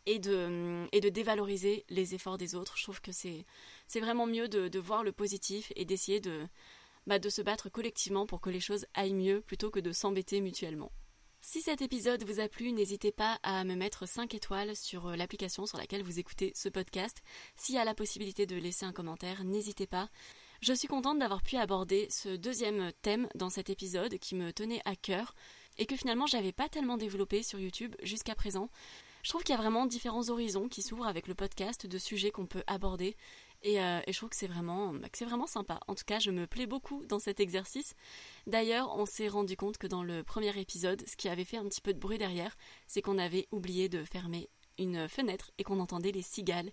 et 0.06 0.18
de, 0.18 0.86
et 0.92 1.00
de 1.00 1.08
dévaloriser 1.08 1.84
les 1.88 2.14
efforts 2.14 2.38
des 2.38 2.54
autres. 2.54 2.76
Je 2.76 2.82
trouve 2.82 3.00
que 3.00 3.12
c'est, 3.12 3.44
c'est 3.86 4.00
vraiment 4.00 4.26
mieux 4.26 4.48
de, 4.48 4.68
de, 4.68 4.78
voir 4.78 5.02
le 5.02 5.12
positif 5.12 5.72
et 5.76 5.84
d'essayer 5.84 6.20
de, 6.20 6.46
bah, 7.06 7.18
de 7.18 7.28
se 7.28 7.42
battre 7.42 7.68
collectivement 7.68 8.26
pour 8.26 8.40
que 8.40 8.50
les 8.50 8.60
choses 8.60 8.86
aillent 8.94 9.14
mieux 9.14 9.40
plutôt 9.40 9.70
que 9.70 9.80
de 9.80 9.92
s'embêter 9.92 10.40
mutuellement. 10.40 10.90
Si 11.42 11.62
cet 11.62 11.80
épisode 11.80 12.22
vous 12.24 12.38
a 12.38 12.48
plu, 12.48 12.70
n'hésitez 12.70 13.12
pas 13.12 13.38
à 13.42 13.64
me 13.64 13.74
mettre 13.74 14.06
5 14.06 14.34
étoiles 14.34 14.76
sur 14.76 15.08
euh, 15.08 15.16
l'application 15.16 15.64
sur 15.64 15.78
laquelle 15.78 16.02
vous 16.02 16.18
écoutez 16.18 16.52
ce 16.54 16.68
podcast. 16.68 17.22
S'il 17.56 17.76
y 17.76 17.78
a 17.78 17.84
la 17.84 17.94
possibilité 17.94 18.44
de 18.44 18.56
laisser 18.56 18.84
un 18.84 18.92
commentaire, 18.92 19.42
n'hésitez 19.42 19.86
pas. 19.86 20.10
Je 20.60 20.74
suis 20.74 20.86
contente 20.86 21.18
d'avoir 21.18 21.42
pu 21.42 21.56
aborder 21.56 22.06
ce 22.10 22.36
deuxième 22.36 22.92
thème 23.00 23.26
dans 23.34 23.48
cet 23.48 23.70
épisode 23.70 24.18
qui 24.18 24.34
me 24.34 24.52
tenait 24.52 24.82
à 24.84 24.94
cœur 24.94 25.34
et 25.78 25.86
que 25.86 25.96
finalement 25.96 26.26
j'avais 26.26 26.52
pas 26.52 26.68
tellement 26.68 26.98
développé 26.98 27.42
sur 27.42 27.58
YouTube 27.58 27.96
jusqu'à 28.02 28.34
présent. 28.34 28.68
Je 29.22 29.30
trouve 29.30 29.42
qu'il 29.42 29.54
y 29.54 29.58
a 29.58 29.60
vraiment 29.60 29.86
différents 29.86 30.28
horizons 30.28 30.68
qui 30.68 30.82
s'ouvrent 30.82 31.06
avec 31.06 31.26
le 31.26 31.34
podcast 31.34 31.86
de 31.86 31.98
sujets 31.98 32.30
qu'on 32.30 32.46
peut 32.46 32.64
aborder. 32.66 33.16
Et, 33.62 33.80
euh, 33.80 34.00
je 34.08 34.16
trouve 34.16 34.30
que 34.30 34.36
c'est 34.36 34.46
vraiment, 34.46 34.94
bah, 34.94 35.08
c'est 35.12 35.24
vraiment 35.24 35.46
sympa. 35.46 35.80
En 35.86 35.94
tout 35.94 36.04
cas, 36.06 36.18
je 36.18 36.30
me 36.30 36.46
plais 36.46 36.66
beaucoup 36.66 37.04
dans 37.06 37.18
cet 37.18 37.40
exercice. 37.40 37.94
D'ailleurs, 38.46 38.96
on 38.96 39.06
s'est 39.06 39.28
rendu 39.28 39.56
compte 39.56 39.78
que 39.78 39.86
dans 39.86 40.02
le 40.02 40.22
premier 40.22 40.58
épisode, 40.58 41.02
ce 41.06 41.16
qui 41.16 41.28
avait 41.28 41.44
fait 41.44 41.58
un 41.58 41.64
petit 41.68 41.80
peu 41.80 41.92
de 41.92 41.98
bruit 41.98 42.18
derrière, 42.18 42.56
c'est 42.86 43.02
qu'on 43.02 43.18
avait 43.18 43.48
oublié 43.52 43.88
de 43.88 44.04
fermer 44.04 44.48
une 44.78 45.08
fenêtre 45.08 45.50
et 45.58 45.64
qu'on 45.64 45.80
entendait 45.80 46.12
les 46.12 46.22
cigales. 46.22 46.70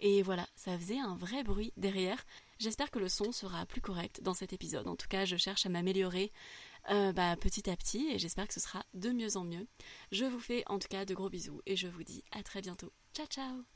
Et 0.00 0.22
voilà, 0.22 0.46
ça 0.56 0.76
faisait 0.78 0.98
un 0.98 1.16
vrai 1.16 1.42
bruit 1.42 1.72
derrière. 1.76 2.24
J'espère 2.58 2.90
que 2.90 2.98
le 2.98 3.08
son 3.08 3.32
sera 3.32 3.64
plus 3.66 3.80
correct 3.80 4.20
dans 4.22 4.34
cet 4.34 4.52
épisode. 4.52 4.88
En 4.88 4.96
tout 4.96 5.08
cas, 5.08 5.24
je 5.24 5.36
cherche 5.36 5.64
à 5.64 5.68
m'améliorer 5.68 6.32
euh, 6.90 7.12
bah, 7.12 7.36
petit 7.36 7.68
à 7.70 7.76
petit 7.76 8.08
et 8.10 8.18
j'espère 8.18 8.46
que 8.46 8.54
ce 8.54 8.60
sera 8.60 8.84
de 8.94 9.10
mieux 9.10 9.36
en 9.36 9.44
mieux. 9.44 9.66
Je 10.12 10.24
vous 10.24 10.40
fais 10.40 10.64
en 10.66 10.78
tout 10.78 10.88
cas 10.88 11.04
de 11.04 11.14
gros 11.14 11.30
bisous 11.30 11.62
et 11.66 11.76
je 11.76 11.88
vous 11.88 12.04
dis 12.04 12.24
à 12.32 12.42
très 12.42 12.60
bientôt. 12.60 12.92
Ciao 13.14 13.26
ciao 13.26 13.75